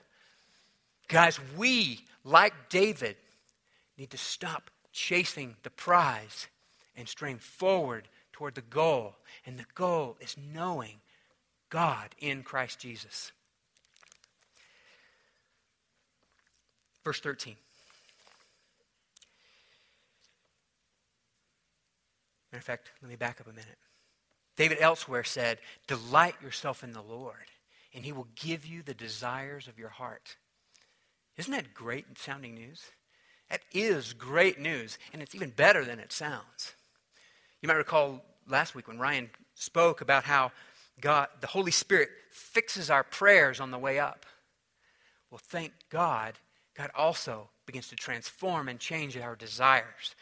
Guys, 1.07 1.39
we, 1.57 2.05
like 2.23 2.53
David, 2.69 3.17
need 3.97 4.11
to 4.11 4.17
stop 4.17 4.69
chasing 4.91 5.55
the 5.63 5.69
prize 5.69 6.47
and 6.95 7.07
strain 7.07 7.37
forward 7.37 8.07
toward 8.31 8.55
the 8.55 8.61
goal. 8.61 9.15
And 9.45 9.57
the 9.57 9.65
goal 9.75 10.17
is 10.19 10.35
knowing 10.37 11.01
God 11.69 12.15
in 12.19 12.43
Christ 12.43 12.79
Jesus. 12.79 13.31
Verse 17.03 17.19
13. 17.19 17.55
Matter 22.51 22.59
of 22.59 22.65
fact, 22.65 22.91
let 23.01 23.09
me 23.09 23.15
back 23.15 23.39
up 23.39 23.47
a 23.47 23.53
minute. 23.53 23.77
David 24.61 24.77
elsewhere 24.79 25.23
said, 25.23 25.57
Delight 25.87 26.35
yourself 26.39 26.83
in 26.83 26.93
the 26.93 27.01
Lord, 27.01 27.49
and 27.95 28.05
he 28.05 28.11
will 28.11 28.27
give 28.35 28.63
you 28.63 28.83
the 28.83 28.93
desires 28.93 29.67
of 29.67 29.79
your 29.79 29.89
heart. 29.89 30.37
Isn't 31.35 31.53
that 31.53 31.73
great 31.73 32.05
sounding 32.19 32.53
news? 32.53 32.83
That 33.49 33.61
is 33.73 34.13
great 34.13 34.59
news, 34.59 34.99
and 35.13 35.19
it's 35.19 35.33
even 35.33 35.49
better 35.49 35.83
than 35.83 35.97
it 35.97 36.11
sounds. 36.11 36.75
You 37.63 37.69
might 37.69 37.73
recall 37.73 38.23
last 38.47 38.75
week 38.75 38.87
when 38.87 38.99
Ryan 38.99 39.31
spoke 39.55 40.01
about 40.01 40.25
how 40.25 40.51
God, 40.99 41.29
the 41.39 41.47
Holy 41.47 41.71
Spirit, 41.71 42.09
fixes 42.29 42.91
our 42.91 43.03
prayers 43.03 43.59
on 43.59 43.71
the 43.71 43.79
way 43.79 43.97
up. 43.97 44.27
Well, 45.31 45.41
thank 45.43 45.73
God, 45.89 46.35
God 46.77 46.91
also 46.95 47.49
begins 47.65 47.87
to 47.87 47.95
transform 47.95 48.69
and 48.69 48.79
change 48.79 49.17
our 49.17 49.35
desires. 49.35 50.13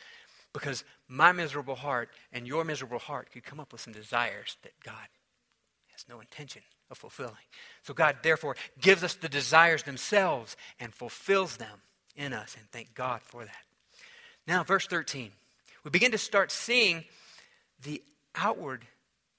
Because 0.53 0.85
my 1.09 1.31
miserable 1.31 1.75
heart 1.75 2.09
and 2.31 2.47
your 2.47 2.63
miserable 2.63 2.99
heart 2.99 3.31
could 3.31 3.43
come 3.43 3.59
up 3.59 3.71
with 3.71 3.81
some 3.81 3.93
desires 3.93 4.57
that 4.61 4.73
God 4.83 5.07
has 5.91 6.05
no 6.07 6.19
intention 6.21 6.61
of 6.91 6.97
fulfilling. 6.97 7.33
So 7.83 7.93
God, 7.93 8.17
therefore, 8.23 8.55
gives 8.79 9.03
us 9.03 9.15
the 9.15 9.27
desires 9.27 9.83
themselves 9.83 10.55
and 10.79 10.93
fulfills 10.93 11.57
them 11.57 11.81
in 12.15 12.31
us. 12.31 12.55
And 12.57 12.69
thank 12.71 12.93
God 12.93 13.21
for 13.23 13.43
that. 13.43 13.63
Now, 14.47 14.63
verse 14.63 14.87
13. 14.87 15.31
We 15.83 15.91
begin 15.91 16.11
to 16.11 16.17
start 16.17 16.51
seeing 16.51 17.05
the 17.83 18.03
outward 18.35 18.85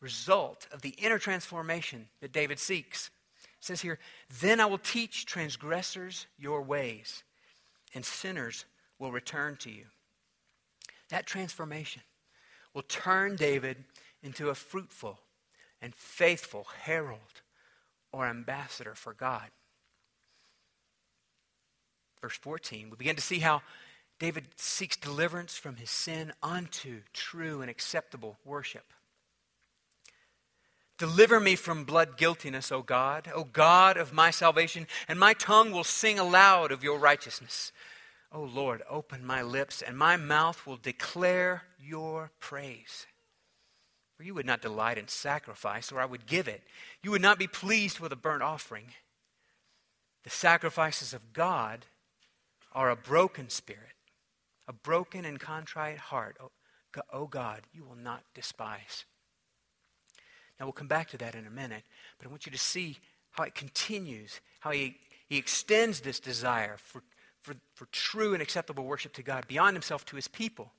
result 0.01 0.67
of 0.73 0.83
the 0.83 0.95
inner 0.99 1.19
transformation 1.19 2.09
that 2.21 2.33
David 2.33 2.59
seeks. 2.59 3.11
It 3.59 3.65
says 3.65 3.83
here, 3.83 3.99
Then 4.41 4.61
I 4.61 4.67
will 4.67 4.79
teach 4.79 5.27
transgressors 5.27 6.27
your 6.39 6.63
ways, 6.63 7.23
and 7.95 8.05
sinners 8.05 8.65
will 8.99 9.13
return 9.13 9.57
to 9.57 9.71
you. 9.71 9.85
That 11.11 11.27
transformation 11.27 12.03
will 12.75 12.83
turn 12.83 13.37
David 13.37 13.85
into 14.23 14.49
a 14.49 14.55
fruitful 14.55 15.21
and 15.83 15.95
faithful 15.95 16.67
herald 16.83 17.43
or 18.13 18.27
ambassador 18.27 18.95
for 18.95 19.13
God. 19.13 19.49
Verse 22.21 22.37
14, 22.37 22.91
we 22.91 22.97
begin 22.97 23.17
to 23.17 23.23
see 23.23 23.39
how 23.39 23.63
David 24.19 24.45
seeks 24.57 24.97
deliverance 24.97 25.57
from 25.57 25.77
his 25.77 25.91
sin 25.91 26.33
unto 26.43 27.01
true 27.15 27.63
and 27.63 27.71
acceptable 27.71 28.37
worship. 28.45 28.93
Deliver 30.99 31.41
me 31.41 31.57
from 31.57 31.85
blood 31.85 32.19
guiltiness, 32.19 32.71
O 32.71 32.83
God, 32.83 33.33
O 33.35 33.45
God 33.45 33.97
of 33.97 34.13
my 34.13 34.31
salvation, 34.31 34.87
and 35.09 35.19
my 35.19 35.33
tongue 35.33 35.73
will 35.73 35.83
sing 35.83 36.19
aloud 36.19 36.71
of 36.71 36.85
your 36.85 36.99
righteousness. 36.99 37.73
O 38.33 38.43
Lord, 38.43 38.83
open 38.89 39.25
my 39.25 39.43
lips, 39.43 39.83
and 39.83 39.99
my 39.99 40.17
mouth 40.17 40.67
will 40.67 40.77
declare 40.77 41.65
your 41.81 42.31
praise. 42.39 43.07
For 44.17 44.23
you 44.23 44.35
would 44.35 44.47
not 44.47 44.63
delight 44.63 44.99
in 44.99 45.09
sacrifice, 45.09 45.91
or 45.91 46.01
I 46.01 46.05
would 46.05 46.27
give 46.27 46.47
it. 46.47 46.63
You 47.03 47.11
would 47.11 47.23
not 47.23 47.39
be 47.39 47.47
pleased 47.47 47.99
with 47.99 48.13
a 48.13 48.17
burnt 48.17 48.43
offering. 48.43 48.87
The 50.23 50.31
sacrifices 50.31 51.13
of 51.13 51.33
God 51.33 51.87
are 52.73 52.91
a 52.91 52.97
broken 52.97 53.49
spirit, 53.49 53.97
a 54.69 54.73
broken 54.73 55.25
and 55.25 55.41
contrite 55.41 55.99
heart. 55.99 56.37
O 57.13 57.27
God, 57.27 57.63
you 57.73 57.85
will 57.85 57.97
not 57.97 58.23
despise. 58.35 59.07
Now, 60.59 60.67
we'll 60.67 60.73
come 60.73 60.87
back 60.87 61.09
to 61.11 61.19
that 61.19 61.35
in 61.35 61.47
a 61.47 61.51
minute, 61.51 61.85
but 62.19 62.27
I 62.27 62.31
want 62.31 62.47
you 62.47 62.53
to 62.53 62.59
see 62.59 62.99
how 63.31 63.45
it 63.45 63.55
continues, 63.55 64.41
how 64.61 64.71
he, 64.73 64.99
he 65.29 65.39
extends 65.39 66.01
this 66.01 66.21
desire 66.21 66.77
for 66.77 67.03
for, 67.43 67.55
for 67.75 67.87
true 67.87 68.33
and 68.33 68.43
acceptable 68.43 68.85
worship 68.85 69.13
to 69.15 69.23
God, 69.23 69.47
beyond 69.49 69.75
himself 69.75 70.05
to 70.07 70.17
his 70.17 70.29
people. 70.29 70.73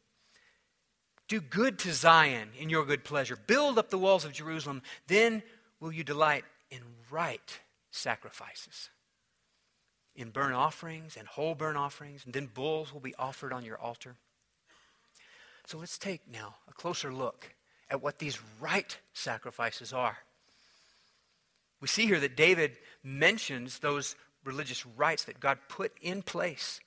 Do 1.28 1.40
good 1.40 1.80
to 1.80 1.94
Zion 1.94 2.50
in 2.60 2.70
your 2.70 2.86
good 2.86 3.04
pleasure. 3.04 3.38
Build 3.48 3.80
up 3.80 3.90
the 3.90 3.98
walls 3.98 4.26
of 4.26 4.34
Jerusalem. 4.34 4.82
Then 5.08 5.44
will 5.80 5.92
you 5.92 6.04
delight 6.04 6.44
in 6.70 6.82
right 7.10 7.60
sacrifices, 7.90 8.90
in 10.16 10.30
burnt 10.30 10.54
offerings 10.54 11.16
and 11.18 11.28
whole 11.28 11.56
burnt 11.56 11.78
offerings, 11.78 12.26
and 12.26 12.34
then 12.34 12.48
bulls 12.48 12.94
will 12.94 13.00
be 13.00 13.16
offered 13.16 13.54
on 13.54 13.64
your 13.64 13.80
altar. 13.80 14.16
So 15.66 15.78
let's 15.78 15.98
take 15.98 16.22
now 16.32 16.56
a 16.70 16.74
closer 16.74 17.14
look 17.14 17.54
at 17.90 18.02
what 18.02 18.20
these 18.20 18.40
right 18.60 18.98
sacrifices 19.14 19.94
are. 19.94 20.18
We 21.82 21.88
see 21.88 22.06
here 22.06 22.20
that 22.20 22.38
David 22.38 22.78
mentions 23.04 23.80
those 23.80 24.16
religious 24.44 24.86
rites 24.86 25.26
that 25.26 25.40
God 25.40 25.60
put 25.70 25.92
in 26.02 26.22
place 26.22 26.80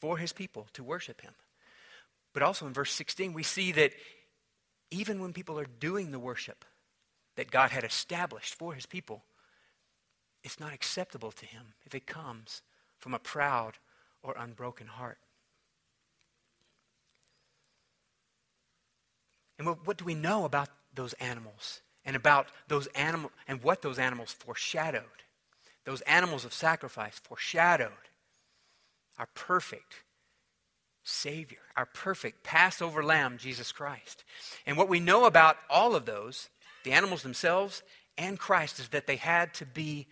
for 0.00 0.18
his 0.18 0.32
people 0.32 0.66
to 0.72 0.82
worship 0.82 1.20
him. 1.20 1.34
But 2.32 2.42
also 2.42 2.66
in 2.66 2.72
verse 2.72 2.92
16, 2.92 3.32
we 3.32 3.42
see 3.42 3.72
that 3.72 3.92
even 4.90 5.20
when 5.20 5.32
people 5.32 5.58
are 5.58 5.66
doing 5.66 6.10
the 6.10 6.18
worship 6.18 6.64
that 7.36 7.50
God 7.50 7.70
had 7.70 7.84
established 7.84 8.54
for 8.54 8.74
his 8.74 8.86
people, 8.86 9.24
it's 10.42 10.60
not 10.60 10.72
acceptable 10.72 11.32
to 11.32 11.46
him 11.46 11.74
if 11.84 11.94
it 11.94 12.06
comes 12.06 12.62
from 12.98 13.14
a 13.14 13.18
proud 13.18 13.74
or 14.22 14.34
unbroken 14.38 14.86
heart. 14.86 15.18
And 19.58 19.66
what, 19.66 19.86
what 19.86 19.98
do 19.98 20.04
we 20.04 20.14
know 20.14 20.44
about 20.44 20.70
those 20.94 21.12
animals 21.14 21.82
and 22.04 22.16
about 22.16 22.48
those 22.68 22.86
animal 22.88 23.30
and 23.46 23.62
what 23.62 23.82
those 23.82 23.98
animals 23.98 24.32
foreshadowed? 24.32 25.04
Those 25.90 26.02
animals 26.02 26.44
of 26.44 26.52
sacrifice 26.52 27.18
foreshadowed 27.18 27.90
our 29.18 29.26
perfect 29.34 30.04
Savior, 31.02 31.58
our 31.76 31.84
perfect 31.84 32.44
Passover 32.44 33.02
lamb, 33.02 33.38
Jesus 33.38 33.72
Christ. 33.72 34.22
And 34.64 34.76
what 34.76 34.88
we 34.88 35.00
know 35.00 35.24
about 35.24 35.56
all 35.68 35.96
of 35.96 36.06
those, 36.06 36.48
the 36.84 36.92
animals 36.92 37.24
themselves 37.24 37.82
and 38.16 38.38
Christ, 38.38 38.78
is 38.78 38.90
that 38.90 39.08
they 39.08 39.16
had 39.16 39.52
to 39.54 39.66
be 39.66 40.06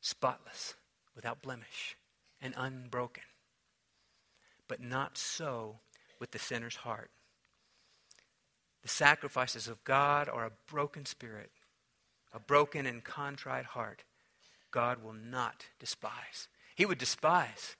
spotless, 0.00 0.74
without 1.16 1.42
blemish, 1.42 1.96
and 2.40 2.54
unbroken. 2.56 3.24
But 4.68 4.80
not 4.80 5.18
so 5.18 5.80
with 6.20 6.30
the 6.30 6.38
sinner's 6.38 6.76
heart. 6.76 7.10
The 8.82 8.88
sacrifices 8.88 9.66
of 9.66 9.82
God 9.82 10.28
are 10.28 10.46
a 10.46 10.52
broken 10.70 11.04
spirit, 11.04 11.50
a 12.32 12.38
broken 12.38 12.86
and 12.86 13.02
contrite 13.02 13.64
heart. 13.64 14.04
God 14.76 15.02
will 15.02 15.14
not 15.14 15.64
despise. 15.80 16.48
He 16.74 16.84
would 16.84 16.98
despise 16.98 17.76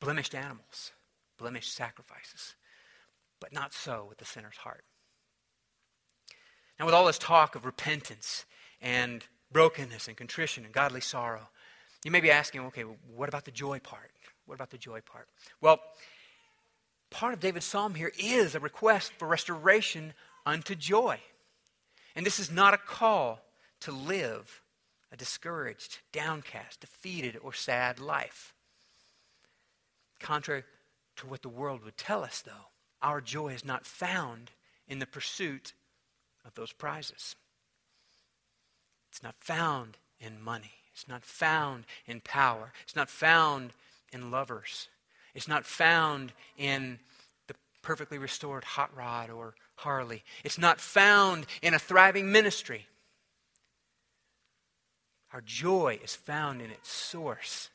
blemished 0.00 0.34
animals, 0.34 0.92
blemished 1.36 1.74
sacrifices, 1.74 2.54
but 3.40 3.52
not 3.52 3.74
so 3.74 4.06
with 4.08 4.16
the 4.16 4.24
sinner's 4.24 4.56
heart. 4.56 4.84
Now, 6.80 6.86
with 6.86 6.94
all 6.94 7.04
this 7.04 7.18
talk 7.18 7.56
of 7.56 7.66
repentance 7.66 8.46
and 8.80 9.22
brokenness 9.52 10.08
and 10.08 10.16
contrition 10.16 10.64
and 10.64 10.72
godly 10.72 11.02
sorrow, 11.02 11.50
you 12.02 12.10
may 12.10 12.22
be 12.22 12.30
asking, 12.30 12.62
okay, 12.62 12.84
what 13.14 13.28
about 13.28 13.44
the 13.44 13.50
joy 13.50 13.78
part? 13.78 14.10
What 14.46 14.54
about 14.54 14.70
the 14.70 14.78
joy 14.78 15.02
part? 15.02 15.28
Well, 15.60 15.78
part 17.10 17.34
of 17.34 17.40
David's 17.40 17.66
psalm 17.66 17.94
here 17.94 18.12
is 18.18 18.54
a 18.54 18.60
request 18.60 19.12
for 19.18 19.28
restoration 19.28 20.14
unto 20.46 20.74
joy. 20.74 21.20
And 22.16 22.24
this 22.24 22.38
is 22.38 22.50
not 22.50 22.72
a 22.72 22.78
call 22.78 23.42
to 23.80 23.92
live 23.92 24.62
a 25.12 25.16
discouraged, 25.16 25.98
downcast, 26.12 26.80
defeated, 26.80 27.38
or 27.42 27.52
sad 27.52 27.98
life. 27.98 28.52
Contrary 30.20 30.64
to 31.16 31.26
what 31.26 31.42
the 31.42 31.48
world 31.48 31.82
would 31.84 31.96
tell 31.96 32.22
us, 32.22 32.42
though, 32.42 32.70
our 33.00 33.20
joy 33.20 33.48
is 33.48 33.64
not 33.64 33.86
found 33.86 34.50
in 34.86 34.98
the 34.98 35.06
pursuit 35.06 35.72
of 36.44 36.54
those 36.54 36.72
prizes. 36.72 37.36
It's 39.10 39.22
not 39.22 39.36
found 39.38 39.96
in 40.20 40.42
money. 40.42 40.72
It's 40.92 41.08
not 41.08 41.24
found 41.24 41.84
in 42.06 42.20
power. 42.20 42.72
It's 42.84 42.96
not 42.96 43.08
found 43.08 43.72
in 44.12 44.30
lovers. 44.30 44.88
It's 45.34 45.48
not 45.48 45.64
found 45.64 46.32
in 46.56 46.98
the 47.46 47.54
perfectly 47.82 48.18
restored 48.18 48.64
hot 48.64 48.94
rod 48.96 49.30
or 49.30 49.54
Harley. 49.76 50.24
It's 50.42 50.58
not 50.58 50.80
found 50.80 51.46
in 51.62 51.74
a 51.74 51.78
thriving 51.78 52.32
ministry. 52.32 52.86
Our 55.32 55.40
joy 55.42 55.98
is 56.02 56.14
found 56.14 56.62
in 56.62 56.70
its 56.70 56.90
source. 56.90 57.70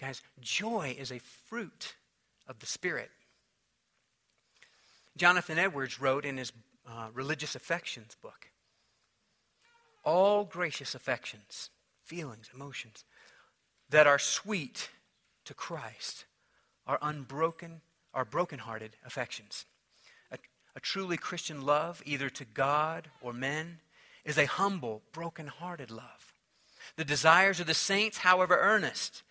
Guys, 0.00 0.22
joy 0.40 0.94
is 0.98 1.10
a 1.10 1.18
fruit 1.18 1.94
of 2.46 2.58
the 2.60 2.66
Spirit. 2.66 3.10
Jonathan 5.16 5.58
Edwards 5.58 6.00
wrote 6.00 6.24
in 6.24 6.36
his 6.36 6.52
uh, 6.86 7.08
Religious 7.14 7.54
Affections 7.54 8.16
book 8.20 8.50
all 10.04 10.44
gracious 10.44 10.94
affections, 10.94 11.70
feelings, 12.04 12.50
emotions 12.54 13.04
that 13.88 14.06
are 14.06 14.18
sweet 14.18 14.90
to 15.44 15.54
Christ 15.54 16.26
are 16.86 16.98
unbroken, 17.00 17.80
are 18.12 18.24
broken-hearted 18.24 18.96
affections. 19.04 19.64
A, 20.30 20.38
a 20.76 20.80
truly 20.80 21.16
Christian 21.16 21.64
love, 21.64 22.02
either 22.04 22.28
to 22.30 22.44
God 22.44 23.08
or 23.22 23.32
men, 23.32 23.78
is 24.24 24.38
a 24.38 24.46
humble, 24.46 25.02
broken-hearted 25.12 25.90
love. 25.90 26.33
The 26.96 27.04
desires 27.04 27.60
of 27.60 27.66
the 27.66 27.74
saints, 27.74 28.18
however 28.18 28.58
earnest, 28.58 29.22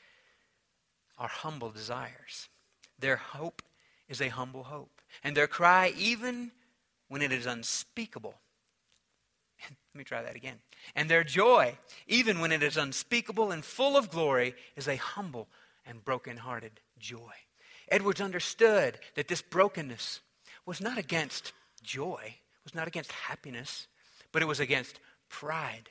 are 1.18 1.28
humble 1.28 1.70
desires. 1.70 2.50
Their 3.00 3.18
hope 3.18 3.62
is 4.10 4.22
a 4.22 4.30
humble 4.30 4.64
hope. 4.64 5.02
And 5.24 5.36
their 5.36 5.48
cry, 5.48 5.94
even 5.98 6.52
when 7.08 7.22
it 7.22 7.32
is 7.32 7.46
unspeakable, 7.46 8.36
let 9.70 9.98
me 9.98 10.04
try 10.04 10.22
that 10.22 10.36
again. 10.36 10.58
And 10.96 11.10
their 11.10 11.24
joy, 11.24 11.78
even 12.08 12.40
when 12.40 12.52
it 12.52 12.64
is 12.64 12.78
unspeakable 12.78 13.52
and 13.52 13.64
full 13.64 13.96
of 13.96 14.10
glory, 14.10 14.56
is 14.76 14.88
a 14.88 14.96
humble 14.96 15.48
and 15.86 16.04
broken-hearted 16.04 16.80
joy. 17.00 17.34
Edwards 17.90 18.22
understood 18.22 19.00
that 19.16 19.28
this 19.28 19.42
brokenness 19.42 20.22
was 20.66 20.82
not 20.82 20.98
against 20.98 21.54
joy, 21.84 22.36
was 22.64 22.74
not 22.74 22.88
against 22.88 23.12
happiness, 23.12 23.88
but 24.32 24.42
it 24.42 24.48
was 24.48 24.60
against 24.60 25.00
pride. 25.30 25.90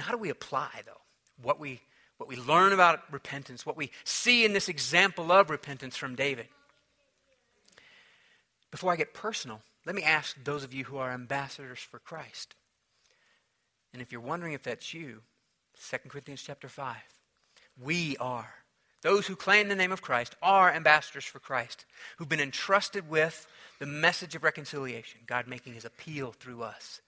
Now, 0.00 0.06
how 0.06 0.12
do 0.12 0.18
we 0.18 0.30
apply, 0.30 0.70
though, 0.86 1.02
what 1.42 1.60
we, 1.60 1.82
what 2.16 2.26
we 2.26 2.36
learn 2.36 2.72
about 2.72 3.02
repentance, 3.12 3.66
what 3.66 3.76
we 3.76 3.90
see 4.02 4.46
in 4.46 4.54
this 4.54 4.70
example 4.70 5.30
of 5.30 5.50
repentance 5.50 5.94
from 5.94 6.14
David? 6.14 6.46
Before 8.70 8.94
I 8.94 8.96
get 8.96 9.12
personal, 9.12 9.60
let 9.84 9.94
me 9.94 10.02
ask 10.02 10.42
those 10.42 10.64
of 10.64 10.72
you 10.72 10.84
who 10.84 10.96
are 10.96 11.10
ambassadors 11.10 11.80
for 11.80 11.98
Christ. 11.98 12.54
And 13.92 14.00
if 14.00 14.10
you're 14.10 14.22
wondering 14.22 14.54
if 14.54 14.62
that's 14.62 14.94
you, 14.94 15.20
2 15.90 15.98
Corinthians 16.08 16.40
chapter 16.40 16.70
5. 16.70 16.96
We 17.78 18.16
are. 18.16 18.54
Those 19.02 19.26
who 19.26 19.36
claim 19.36 19.68
the 19.68 19.76
name 19.76 19.92
of 19.92 20.00
Christ 20.00 20.34
are 20.40 20.72
ambassadors 20.72 21.26
for 21.26 21.40
Christ, 21.40 21.84
who've 22.16 22.26
been 22.26 22.40
entrusted 22.40 23.10
with 23.10 23.46
the 23.78 23.86
message 23.86 24.34
of 24.34 24.44
reconciliation, 24.44 25.20
God 25.26 25.46
making 25.46 25.74
his 25.74 25.84
appeal 25.84 26.32
through 26.32 26.62
us. 26.62 27.02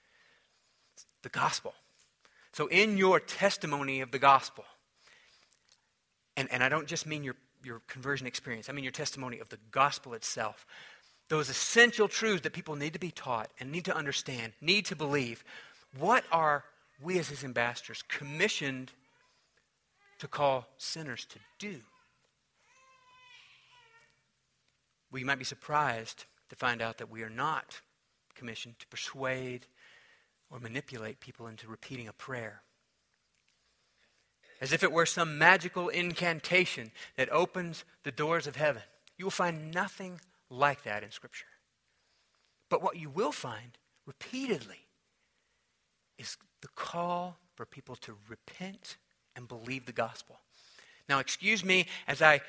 The 1.22 1.31
gospel. 1.31 1.72
So, 2.52 2.66
in 2.66 2.98
your 2.98 3.18
testimony 3.18 4.00
of 4.02 4.10
the 4.10 4.18
gospel, 4.18 4.64
and, 6.36 6.50
and 6.52 6.62
I 6.62 6.68
don't 6.68 6.86
just 6.86 7.06
mean 7.06 7.24
your, 7.24 7.36
your 7.64 7.80
conversion 7.88 8.26
experience, 8.26 8.68
I 8.68 8.72
mean 8.72 8.84
your 8.84 8.92
testimony 8.92 9.38
of 9.38 9.48
the 9.48 9.58
gospel 9.70 10.14
itself. 10.14 10.66
Those 11.28 11.48
essential 11.48 12.08
truths 12.08 12.42
that 12.42 12.52
people 12.52 12.76
need 12.76 12.92
to 12.92 12.98
be 12.98 13.10
taught 13.10 13.50
and 13.58 13.72
need 13.72 13.86
to 13.86 13.96
understand, 13.96 14.52
need 14.60 14.84
to 14.86 14.96
believe. 14.96 15.44
What 15.98 16.24
are 16.30 16.64
we 17.02 17.18
as 17.18 17.28
his 17.30 17.42
ambassadors 17.42 18.02
commissioned 18.08 18.92
to 20.18 20.28
call 20.28 20.68
sinners 20.76 21.24
to 21.30 21.38
do? 21.58 21.80
You 25.14 25.26
might 25.26 25.38
be 25.38 25.44
surprised 25.44 26.24
to 26.50 26.56
find 26.56 26.82
out 26.82 26.98
that 26.98 27.10
we 27.10 27.22
are 27.22 27.30
not 27.30 27.80
commissioned 28.34 28.78
to 28.78 28.86
persuade 28.88 29.66
or 30.52 30.60
manipulate 30.60 31.18
people 31.18 31.46
into 31.46 31.66
repeating 31.66 32.06
a 32.06 32.12
prayer. 32.12 32.62
As 34.60 34.72
if 34.72 34.82
it 34.82 34.92
were 34.92 35.06
some 35.06 35.38
magical 35.38 35.88
incantation 35.88 36.92
that 37.16 37.30
opens 37.30 37.84
the 38.04 38.12
doors 38.12 38.46
of 38.46 38.56
heaven. 38.56 38.82
You 39.16 39.24
will 39.24 39.30
find 39.30 39.72
nothing 39.72 40.20
like 40.50 40.84
that 40.84 41.02
in 41.02 41.10
Scripture. 41.10 41.46
But 42.68 42.82
what 42.82 42.96
you 42.96 43.10
will 43.10 43.32
find 43.32 43.78
repeatedly 44.06 44.86
is 46.18 46.36
the 46.60 46.68
call 46.68 47.38
for 47.54 47.66
people 47.66 47.96
to 47.96 48.16
repent 48.28 48.98
and 49.34 49.48
believe 49.48 49.86
the 49.86 49.92
gospel. 49.92 50.38
Now, 51.08 51.18
excuse 51.18 51.64
me 51.64 51.86
as 52.06 52.22
I 52.22 52.40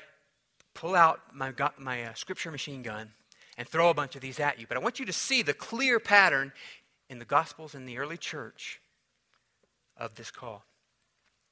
pull 0.74 0.94
out 0.94 1.20
my, 1.32 1.52
my 1.78 2.04
uh, 2.04 2.14
scripture 2.14 2.50
machine 2.50 2.82
gun 2.82 3.10
and 3.56 3.68
throw 3.68 3.90
a 3.90 3.94
bunch 3.94 4.16
of 4.16 4.20
these 4.20 4.40
at 4.40 4.58
you, 4.58 4.66
but 4.66 4.76
I 4.76 4.80
want 4.80 4.98
you 4.98 5.06
to 5.06 5.12
see 5.12 5.42
the 5.42 5.54
clear 5.54 6.00
pattern 6.00 6.52
in 7.08 7.18
the 7.18 7.24
Gospels 7.24 7.74
in 7.74 7.86
the 7.86 7.98
early 7.98 8.16
church 8.16 8.80
of 9.96 10.14
this 10.14 10.30
call. 10.30 10.64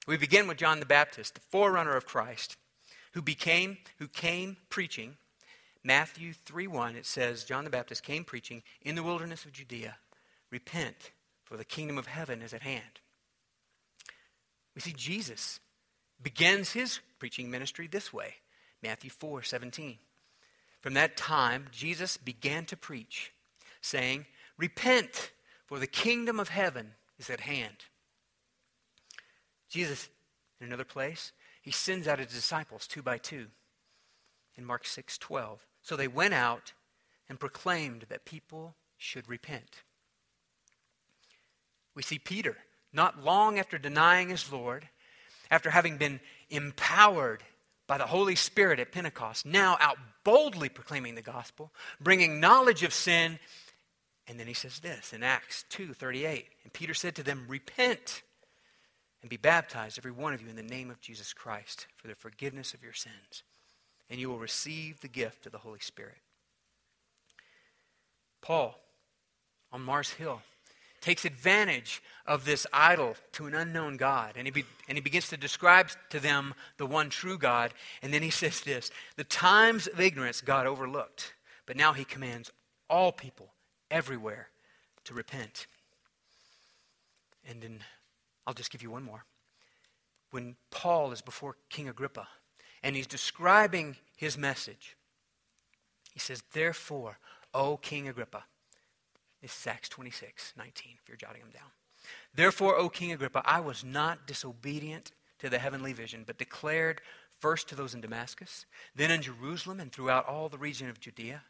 We 0.06 0.16
begin 0.16 0.48
with 0.48 0.58
John 0.58 0.80
the 0.80 0.86
Baptist, 0.86 1.34
the 1.34 1.40
forerunner 1.40 1.96
of 1.96 2.06
Christ, 2.06 2.56
who 3.12 3.22
became 3.22 3.78
who 3.98 4.08
came 4.08 4.56
preaching 4.68 5.16
Matthew 5.84 6.32
3:1 6.32 6.96
it 6.96 7.06
says 7.06 7.44
John 7.44 7.64
the 7.64 7.70
Baptist 7.70 8.02
came 8.02 8.24
preaching 8.24 8.62
in 8.80 8.94
the 8.94 9.02
wilderness 9.02 9.44
of 9.44 9.52
Judea 9.52 9.98
repent 10.50 11.10
for 11.44 11.56
the 11.56 11.64
kingdom 11.64 11.98
of 11.98 12.06
heaven 12.06 12.40
is 12.40 12.54
at 12.54 12.62
hand. 12.62 13.00
We 14.74 14.80
see 14.80 14.92
Jesus 14.92 15.60
begins 16.22 16.72
his 16.72 17.00
preaching 17.18 17.50
ministry 17.50 17.86
this 17.86 18.12
way. 18.12 18.36
Matthew 18.80 19.10
4:17. 19.10 19.98
From 20.80 20.94
that 20.94 21.16
time 21.16 21.68
Jesus 21.72 22.16
began 22.16 22.64
to 22.66 22.76
preach 22.76 23.32
saying, 23.80 24.26
"Repent, 24.56 25.32
for 25.72 25.78
the 25.78 25.86
kingdom 25.86 26.38
of 26.38 26.50
heaven 26.50 26.96
is 27.18 27.30
at 27.30 27.40
hand." 27.40 27.86
Jesus 29.70 30.10
in 30.60 30.66
another 30.66 30.84
place, 30.84 31.32
he 31.62 31.70
sends 31.70 32.06
out 32.06 32.18
his 32.18 32.30
disciples 32.30 32.86
two 32.86 33.00
by 33.02 33.16
two. 33.16 33.50
In 34.54 34.66
Mark 34.66 34.84
6:12, 34.84 35.66
so 35.80 35.96
they 35.96 36.08
went 36.08 36.34
out 36.34 36.74
and 37.26 37.40
proclaimed 37.40 38.02
that 38.10 38.26
people 38.26 38.76
should 38.98 39.26
repent. 39.26 39.80
We 41.94 42.02
see 42.02 42.18
Peter, 42.18 42.66
not 42.92 43.20
long 43.20 43.58
after 43.58 43.78
denying 43.78 44.28
his 44.28 44.52
Lord, 44.52 44.90
after 45.50 45.70
having 45.70 45.96
been 45.96 46.20
empowered 46.50 47.46
by 47.86 47.96
the 47.96 48.08
Holy 48.08 48.36
Spirit 48.36 48.78
at 48.78 48.92
Pentecost, 48.92 49.46
now 49.46 49.78
out 49.80 49.98
boldly 50.22 50.68
proclaiming 50.68 51.14
the 51.14 51.22
gospel, 51.22 51.74
bringing 51.98 52.40
knowledge 52.40 52.82
of 52.82 52.92
sin. 52.92 53.40
And 54.28 54.38
then 54.38 54.46
he 54.46 54.54
says 54.54 54.80
this 54.80 55.12
in 55.12 55.22
Acts 55.22 55.64
2:38, 55.70 56.48
and 56.62 56.72
Peter 56.72 56.94
said 56.94 57.16
to 57.16 57.22
them, 57.22 57.46
"Repent 57.48 58.22
and 59.20 59.28
be 59.28 59.36
baptized 59.36 59.98
every 59.98 60.12
one 60.12 60.32
of 60.34 60.40
you 60.40 60.48
in 60.48 60.56
the 60.56 60.62
name 60.62 60.90
of 60.90 61.00
Jesus 61.00 61.32
Christ 61.32 61.86
for 61.96 62.08
the 62.08 62.14
forgiveness 62.14 62.74
of 62.74 62.82
your 62.82 62.94
sins." 62.94 63.42
and 64.12 64.20
you 64.20 64.28
will 64.28 64.38
receive 64.38 65.00
the 65.00 65.08
gift 65.08 65.46
of 65.46 65.52
the 65.52 65.58
Holy 65.58 65.80
Spirit. 65.80 66.18
Paul 68.42 68.78
on 69.72 69.80
Mars 69.80 70.10
Hill 70.10 70.42
takes 71.00 71.24
advantage 71.24 72.02
of 72.26 72.44
this 72.44 72.66
idol 72.74 73.16
to 73.32 73.46
an 73.46 73.54
unknown 73.54 73.96
God. 73.96 74.34
And 74.36 74.46
he, 74.46 74.50
be, 74.50 74.64
and 74.86 74.98
he 74.98 75.02
begins 75.02 75.30
to 75.30 75.38
describe 75.38 75.88
to 76.10 76.20
them 76.20 76.52
the 76.76 76.84
one 76.84 77.08
true 77.08 77.38
God. 77.38 77.72
And 78.02 78.12
then 78.12 78.22
he 78.22 78.28
says 78.28 78.60
this 78.60 78.90
The 79.16 79.24
times 79.24 79.86
of 79.86 79.98
ignorance 79.98 80.42
God 80.42 80.66
overlooked, 80.66 81.32
but 81.64 81.78
now 81.78 81.94
he 81.94 82.04
commands 82.04 82.50
all 82.90 83.12
people 83.12 83.54
everywhere 83.92 84.48
to 85.04 85.14
repent. 85.14 85.68
And 87.48 87.62
then 87.62 87.78
I'll 88.46 88.54
just 88.54 88.72
give 88.72 88.82
you 88.82 88.90
one 88.90 89.04
more. 89.04 89.24
When 90.32 90.56
Paul 90.70 91.12
is 91.12 91.20
before 91.20 91.56
King 91.68 91.88
Agrippa, 91.88 92.26
and 92.82 92.96
he's 92.96 93.06
describing 93.06 93.96
his 94.16 94.36
message. 94.36 94.96
He 96.12 96.18
says, 96.18 96.42
Therefore, 96.52 97.18
O 97.54 97.76
King 97.76 98.08
Agrippa, 98.08 98.44
this 99.40 99.56
is 99.56 99.66
Acts 99.66 99.88
26, 99.88 100.54
19, 100.56 100.94
if 101.00 101.08
you're 101.08 101.16
jotting 101.16 101.42
them 101.42 101.50
down. 101.52 101.70
Therefore, 102.34 102.76
O 102.76 102.88
King 102.88 103.12
Agrippa, 103.12 103.42
I 103.44 103.60
was 103.60 103.84
not 103.84 104.26
disobedient 104.26 105.12
to 105.38 105.48
the 105.48 105.58
heavenly 105.58 105.92
vision, 105.92 106.24
but 106.26 106.38
declared 106.38 107.00
first 107.38 107.68
to 107.68 107.74
those 107.74 107.94
in 107.94 108.00
Damascus, 108.00 108.66
then 108.94 109.10
in 109.10 109.22
Jerusalem 109.22 109.80
and 109.80 109.92
throughout 109.92 110.28
all 110.28 110.48
the 110.48 110.58
region 110.58 110.88
of 110.88 111.00
Judea, 111.00 111.42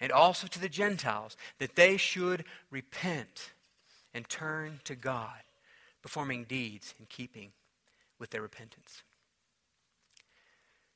and 0.00 0.12
also 0.12 0.46
to 0.46 0.60
the 0.60 0.68
Gentiles, 0.68 1.36
that 1.58 1.76
they 1.76 1.96
should 1.96 2.44
repent 2.70 3.52
and 4.12 4.28
turn 4.28 4.80
to 4.84 4.94
God, 4.94 5.40
performing 6.02 6.44
deeds 6.44 6.94
in 6.98 7.06
keeping 7.06 7.52
with 8.18 8.30
their 8.30 8.42
repentance. 8.42 9.02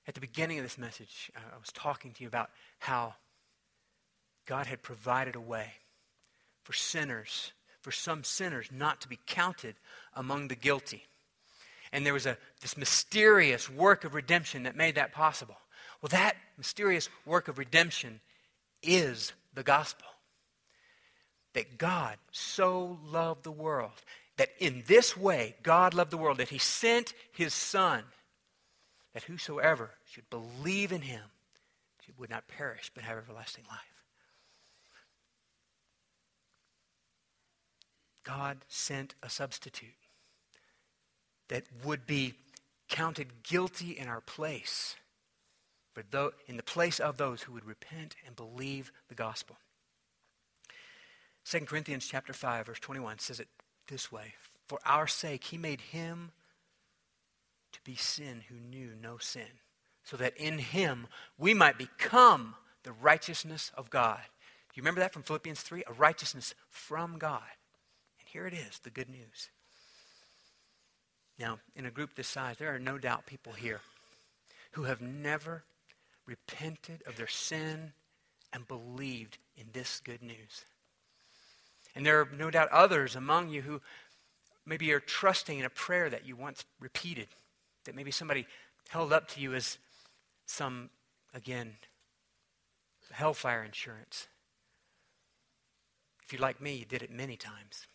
At 0.06 0.14
the 0.14 0.20
beginning 0.20 0.58
of 0.58 0.64
this 0.64 0.78
message, 0.78 1.30
uh, 1.36 1.40
I 1.54 1.58
was 1.58 1.72
talking 1.72 2.12
to 2.12 2.22
you 2.22 2.28
about 2.28 2.50
how 2.78 3.14
God 4.46 4.66
had 4.66 4.82
provided 4.82 5.36
a 5.36 5.40
way 5.40 5.72
for 6.62 6.72
sinners, 6.72 7.52
for 7.82 7.92
some 7.92 8.24
sinners 8.24 8.70
not 8.72 9.02
to 9.02 9.08
be 9.08 9.18
counted 9.26 9.74
among 10.14 10.48
the 10.48 10.54
guilty. 10.54 11.04
And 11.92 12.06
there 12.06 12.14
was 12.14 12.26
a, 12.26 12.38
this 12.60 12.76
mysterious 12.76 13.70
work 13.70 14.04
of 14.04 14.14
redemption 14.14 14.62
that 14.62 14.76
made 14.76 14.94
that 14.94 15.12
possible. 15.12 15.56
Well, 16.00 16.08
that 16.10 16.36
mysterious 16.56 17.08
work 17.26 17.48
of 17.48 17.58
redemption 17.58 18.20
is 18.82 19.32
the 19.54 19.62
gospel. 19.62 20.06
That 21.54 21.78
God 21.78 22.18
so 22.30 22.98
loved 23.04 23.42
the 23.42 23.50
world, 23.50 24.02
that 24.36 24.50
in 24.58 24.84
this 24.86 25.16
way, 25.16 25.56
God 25.62 25.94
loved 25.94 26.10
the 26.10 26.16
world, 26.16 26.38
that 26.38 26.50
He 26.50 26.58
sent 26.58 27.14
His 27.32 27.54
Son 27.54 28.04
that 29.18 29.24
whosoever 29.24 29.90
should 30.04 30.30
believe 30.30 30.92
in 30.92 31.00
him 31.00 31.24
would 32.16 32.30
not 32.30 32.46
perish 32.46 32.90
but 32.94 33.02
have 33.02 33.18
everlasting 33.18 33.64
life. 33.68 34.04
God 38.24 38.58
sent 38.68 39.16
a 39.22 39.28
substitute 39.28 39.90
that 41.48 41.64
would 41.84 42.06
be 42.06 42.34
counted 42.88 43.42
guilty 43.42 43.90
in 43.90 44.06
our 44.06 44.20
place, 44.20 44.94
for 45.98 46.04
though, 46.10 46.30
in 46.46 46.56
the 46.56 46.62
place 46.62 47.00
of 47.00 47.16
those 47.16 47.42
who 47.42 47.52
would 47.52 47.64
repent 47.64 48.14
and 48.24 48.36
believe 48.36 48.92
the 49.08 49.16
gospel. 49.16 49.56
2 51.44 51.60
Corinthians 51.60 52.06
chapter 52.06 52.32
5 52.32 52.66
verse 52.66 52.78
21 52.78 53.18
says 53.18 53.40
it 53.40 53.48
this 53.88 54.12
way, 54.12 54.34
for 54.68 54.78
our 54.86 55.08
sake 55.08 55.44
he 55.44 55.58
made 55.58 55.80
him 55.80 56.30
to 57.72 57.80
be 57.82 57.96
sin 57.96 58.42
who 58.48 58.54
knew 58.54 58.90
no 59.00 59.18
sin, 59.18 59.58
so 60.04 60.16
that 60.16 60.36
in 60.36 60.58
him 60.58 61.08
we 61.36 61.52
might 61.52 61.76
become 61.76 62.54
the 62.84 62.92
righteousness 62.92 63.72
of 63.74 63.90
God. 63.90 64.20
Do 64.20 64.74
you 64.76 64.82
remember 64.82 65.00
that 65.00 65.12
from 65.12 65.22
Philippians 65.22 65.62
3? 65.62 65.82
A 65.88 65.92
righteousness 65.94 66.54
from 66.70 67.18
God. 67.18 67.42
And 68.20 68.28
here 68.28 68.46
it 68.46 68.54
is, 68.54 68.78
the 68.78 68.90
good 68.90 69.08
news. 69.08 69.50
Now, 71.40 71.58
in 71.74 71.86
a 71.86 71.90
group 71.90 72.14
this 72.14 72.28
size, 72.28 72.56
there 72.58 72.72
are 72.72 72.78
no 72.78 72.98
doubt 72.98 73.26
people 73.26 73.54
here 73.54 73.80
who 74.72 74.84
have 74.84 75.00
never 75.00 75.64
repented 76.28 77.02
of 77.06 77.16
their 77.16 77.26
sin 77.26 77.92
and 78.52 78.68
believed 78.68 79.38
in 79.56 79.66
this 79.72 80.00
good 80.04 80.22
news. 80.22 80.64
And 81.96 82.04
there 82.04 82.20
are 82.20 82.28
no 82.36 82.50
doubt 82.50 82.68
others 82.70 83.16
among 83.16 83.48
you 83.48 83.62
who 83.62 83.80
maybe 84.66 84.92
are 84.92 85.00
trusting 85.00 85.58
in 85.58 85.64
a 85.64 85.70
prayer 85.70 86.10
that 86.10 86.26
you 86.26 86.36
once 86.36 86.64
repeated 86.78 87.28
that 87.84 87.94
maybe 87.94 88.10
somebody 88.10 88.46
held 88.90 89.12
up 89.12 89.28
to 89.28 89.40
you 89.40 89.54
as 89.54 89.78
some, 90.46 90.90
again, 91.34 91.72
hellfire 93.10 93.64
insurance. 93.64 94.28
If 96.22 96.32
you're 96.32 96.42
like 96.42 96.60
me, 96.60 96.74
you 96.74 96.84
did 96.84 97.02
it 97.02 97.10
many 97.10 97.36
times. 97.36 97.86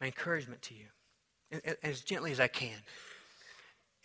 My 0.00 0.06
encouragement 0.06 0.62
to 0.62 0.74
you, 0.74 1.60
as 1.82 2.00
gently 2.00 2.32
as 2.32 2.40
I 2.40 2.48
can, 2.48 2.78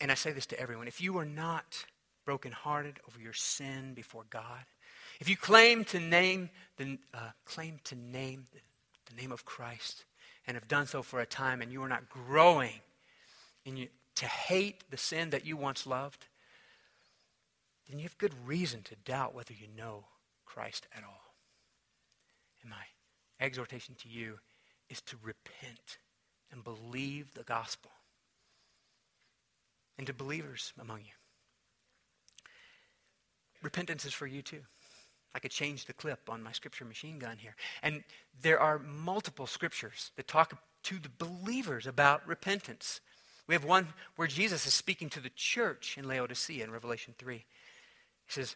and 0.01 0.11
I 0.11 0.15
say 0.15 0.31
this 0.31 0.47
to 0.47 0.59
everyone 0.59 0.87
if 0.87 0.99
you 0.99 1.17
are 1.19 1.25
not 1.25 1.85
brokenhearted 2.25 2.99
over 3.07 3.21
your 3.21 3.33
sin 3.33 3.93
before 3.93 4.23
God, 4.29 4.65
if 5.19 5.29
you 5.29 5.37
claim 5.37 5.85
to 5.85 5.99
name 5.99 6.49
the, 6.77 6.97
uh, 7.13 7.29
claim 7.45 7.79
to 7.85 7.95
name 7.95 8.45
the, 8.51 8.59
name 9.21 9.33
of 9.33 9.43
Christ, 9.43 10.05
and 10.47 10.55
have 10.55 10.69
done 10.69 10.87
so 10.87 11.03
for 11.03 11.19
a 11.19 11.25
time 11.25 11.61
and 11.61 11.69
you 11.69 11.83
are 11.83 11.89
not 11.89 12.09
growing 12.09 12.79
in 13.65 13.75
you, 13.75 13.89
to 14.15 14.25
hate 14.25 14.85
the 14.89 14.95
sin 14.95 15.31
that 15.31 15.45
you 15.45 15.57
once 15.57 15.85
loved, 15.85 16.27
then 17.89 17.99
you 17.99 18.03
have 18.03 18.17
good 18.17 18.33
reason 18.45 18.83
to 18.83 18.95
doubt 19.03 19.35
whether 19.35 19.53
you 19.53 19.67
know 19.75 20.05
Christ 20.45 20.87
at 20.95 21.03
all. 21.03 21.33
And 22.61 22.69
my 22.69 22.83
exhortation 23.45 23.95
to 23.95 24.07
you 24.07 24.39
is 24.89 25.01
to 25.01 25.17
repent 25.21 25.97
and 26.53 26.63
believe 26.63 27.33
the 27.33 27.43
gospel. 27.43 27.91
And 30.01 30.07
to 30.07 30.13
believers 30.15 30.73
among 30.81 31.01
you. 31.01 31.13
Repentance 33.61 34.03
is 34.03 34.13
for 34.13 34.25
you 34.25 34.41
too. 34.41 34.61
I 35.35 35.37
could 35.37 35.51
change 35.51 35.85
the 35.85 35.93
clip 35.93 36.27
on 36.27 36.41
my 36.41 36.53
scripture 36.53 36.85
machine 36.85 37.19
gun 37.19 37.37
here. 37.37 37.55
And 37.83 38.03
there 38.41 38.59
are 38.59 38.79
multiple 38.79 39.45
scriptures 39.45 40.09
that 40.15 40.27
talk 40.27 40.59
to 40.85 40.97
the 40.97 41.11
believers 41.19 41.85
about 41.85 42.27
repentance. 42.27 42.99
We 43.45 43.53
have 43.53 43.63
one 43.63 43.89
where 44.15 44.27
Jesus 44.27 44.65
is 44.65 44.73
speaking 44.73 45.07
to 45.11 45.19
the 45.19 45.29
church 45.35 45.99
in 45.99 46.07
Laodicea 46.07 46.63
in 46.63 46.71
Revelation 46.71 47.13
3. 47.19 47.35
He 47.35 47.43
says, 48.27 48.55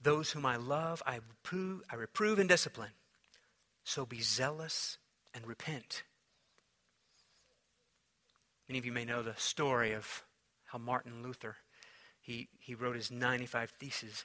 Those 0.00 0.30
whom 0.30 0.46
I 0.46 0.54
love, 0.54 1.02
I 1.04 1.16
reprove, 1.16 1.82
I 1.90 1.96
reprove 1.96 2.38
and 2.38 2.48
discipline. 2.48 2.92
So 3.82 4.06
be 4.06 4.20
zealous 4.20 4.98
and 5.34 5.48
repent. 5.48 6.04
Many 8.68 8.78
of 8.78 8.86
you 8.86 8.92
may 8.92 9.04
know 9.04 9.24
the 9.24 9.34
story 9.36 9.92
of 9.92 10.22
how 10.66 10.78
Martin 10.78 11.22
Luther, 11.22 11.56
he, 12.20 12.48
he 12.58 12.74
wrote 12.74 12.96
his 12.96 13.10
95 13.10 13.70
Theses 13.78 14.24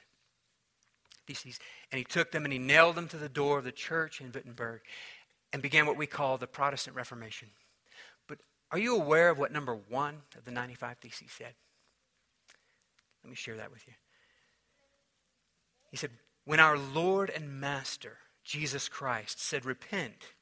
theses, 1.26 1.58
and 1.90 1.98
he 1.98 2.04
took 2.04 2.32
them 2.32 2.44
and 2.44 2.52
he 2.52 2.58
nailed 2.58 2.96
them 2.96 3.08
to 3.08 3.16
the 3.16 3.28
door 3.28 3.58
of 3.58 3.64
the 3.64 3.72
church 3.72 4.20
in 4.20 4.32
Wittenberg 4.32 4.80
and 5.52 5.62
began 5.62 5.86
what 5.86 5.96
we 5.96 6.06
call 6.06 6.38
the 6.38 6.46
Protestant 6.46 6.96
Reformation. 6.96 7.48
But 8.26 8.38
Are 8.70 8.78
you 8.78 8.96
aware 8.96 9.30
of 9.30 9.38
what 9.38 9.52
number 9.52 9.74
one 9.74 10.22
of 10.36 10.44
the 10.44 10.50
95 10.50 10.98
Theses 10.98 11.30
said? 11.30 11.54
Let 13.22 13.30
me 13.30 13.36
share 13.36 13.56
that 13.56 13.70
with 13.70 13.86
you. 13.86 13.94
He 15.90 15.96
said, 15.96 16.10
When 16.44 16.60
our 16.60 16.76
Lord 16.76 17.30
and 17.30 17.60
Master, 17.60 18.18
Jesus 18.44 18.88
Christ, 18.88 19.40
said, 19.40 19.64
Repent, 19.64 20.32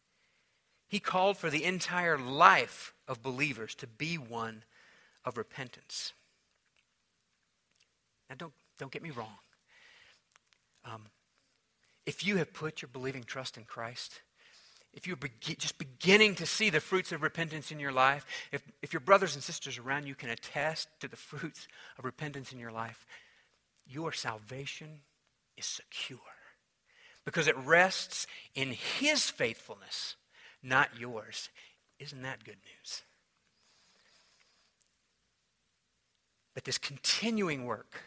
he 0.89 0.99
called 0.99 1.37
for 1.37 1.51
the 1.51 1.65
entire 1.65 2.17
life 2.19 2.95
of 3.07 3.23
believers 3.23 3.75
to 3.77 3.87
be 3.87 4.17
one 4.17 4.65
of 5.25 5.37
repentance. 5.37 6.13
Now, 8.29 8.37
don't, 8.39 8.53
don't 8.79 8.93
get 8.93 9.03
me 9.03 9.11
wrong. 9.11 9.39
Um, 10.85 11.07
if 12.07 12.25
you 12.25 12.37
have 12.37 12.53
put 12.53 12.83
your 12.83 12.89
believing 12.93 13.25
trust 13.25 13.57
in 13.57 13.65
Christ, 13.65 14.23
if 14.93 15.07
you're 15.07 15.17
be- 15.17 15.31
just 15.41 15.79
beginning 15.79 16.35
to 16.37 16.47
see 16.47 16.71
the 16.71 16.81
fruits 16.81 17.13
of 17.13 17.23
repentance 17.23 17.71
in 17.71 17.79
your 17.79 17.93
life, 17.93 18.25
if, 18.53 18.63
if 18.83 18.93
your 18.93 19.01
brothers 19.01 19.35
and 19.35 19.45
sisters 19.45 19.79
around 19.79 20.07
you 20.07 20.15
can 20.15 20.31
attest 20.31 20.89
to 21.01 21.09
the 21.09 21.17
fruits 21.17 21.69
of 21.99 22.05
repentance 22.05 22.53
in 22.53 22.59
your 22.59 22.73
life, 22.73 23.07
your 23.87 24.13
salvation 24.13 25.01
is 25.57 25.67
secure 25.67 26.19
because 27.25 27.47
it 27.47 27.57
rests 27.59 28.27
in 28.55 28.73
His 28.99 29.31
faithfulness, 29.31 30.17
not 30.63 30.99
yours. 30.99 31.51
Isn't 31.99 32.23
that 32.23 32.45
good 32.45 32.57
news? 32.57 33.03
This 36.65 36.79
continuing 36.79 37.65
work 37.65 38.03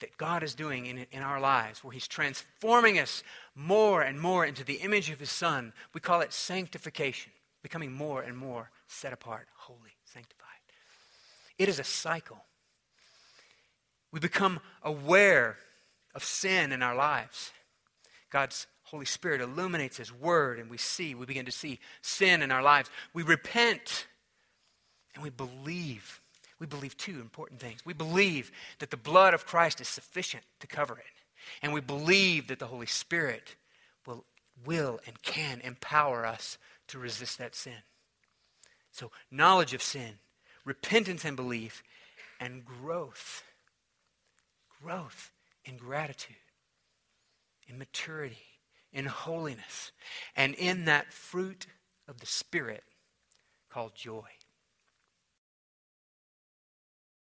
that 0.00 0.16
God 0.16 0.42
is 0.42 0.54
doing 0.54 0.86
in, 0.86 1.06
in 1.12 1.22
our 1.22 1.40
lives, 1.40 1.84
where 1.84 1.92
He's 1.92 2.08
transforming 2.08 2.98
us 2.98 3.22
more 3.54 4.02
and 4.02 4.20
more 4.20 4.44
into 4.44 4.64
the 4.64 4.74
image 4.74 5.10
of 5.10 5.20
His 5.20 5.30
Son. 5.30 5.72
We 5.94 6.00
call 6.00 6.20
it 6.20 6.32
sanctification, 6.32 7.32
becoming 7.62 7.92
more 7.92 8.22
and 8.22 8.36
more 8.36 8.70
set 8.88 9.12
apart, 9.12 9.48
holy, 9.56 9.96
sanctified. 10.04 10.46
It 11.58 11.68
is 11.68 11.78
a 11.78 11.84
cycle. 11.84 12.42
We 14.10 14.20
become 14.20 14.60
aware 14.82 15.58
of 16.14 16.24
sin 16.24 16.72
in 16.72 16.82
our 16.82 16.94
lives. 16.94 17.52
God's 18.30 18.66
Holy 18.84 19.06
Spirit 19.06 19.40
illuminates 19.40 19.98
His 19.98 20.12
Word, 20.12 20.58
and 20.58 20.70
we 20.70 20.78
see, 20.78 21.14
we 21.14 21.26
begin 21.26 21.46
to 21.46 21.52
see 21.52 21.78
sin 22.02 22.42
in 22.42 22.50
our 22.50 22.62
lives. 22.62 22.90
We 23.12 23.22
repent, 23.22 24.06
and 25.14 25.22
we 25.22 25.30
believe 25.30 26.19
we 26.60 26.66
believe 26.66 26.96
two 26.96 27.20
important 27.20 27.58
things. 27.58 27.84
We 27.84 27.94
believe 27.94 28.52
that 28.78 28.90
the 28.90 28.96
blood 28.96 29.32
of 29.32 29.46
Christ 29.46 29.80
is 29.80 29.88
sufficient 29.88 30.44
to 30.60 30.66
cover 30.66 30.98
it. 30.98 31.04
And 31.62 31.72
we 31.72 31.80
believe 31.80 32.48
that 32.48 32.58
the 32.58 32.66
Holy 32.66 32.86
Spirit 32.86 33.56
will, 34.06 34.24
will 34.64 35.00
and 35.06 35.20
can 35.22 35.60
empower 35.62 36.26
us 36.26 36.58
to 36.88 36.98
resist 36.98 37.38
that 37.38 37.54
sin. 37.54 37.82
So, 38.92 39.10
knowledge 39.30 39.72
of 39.72 39.82
sin, 39.82 40.18
repentance 40.64 41.24
and 41.24 41.34
belief, 41.34 41.82
and 42.38 42.64
growth. 42.64 43.42
Growth 44.82 45.30
in 45.64 45.76
gratitude, 45.76 46.36
in 47.68 47.78
maturity, 47.78 48.38
in 48.92 49.06
holiness, 49.06 49.92
and 50.34 50.54
in 50.54 50.84
that 50.86 51.12
fruit 51.12 51.66
of 52.08 52.20
the 52.20 52.26
Spirit 52.26 52.82
called 53.70 53.94
joy. 53.94 54.26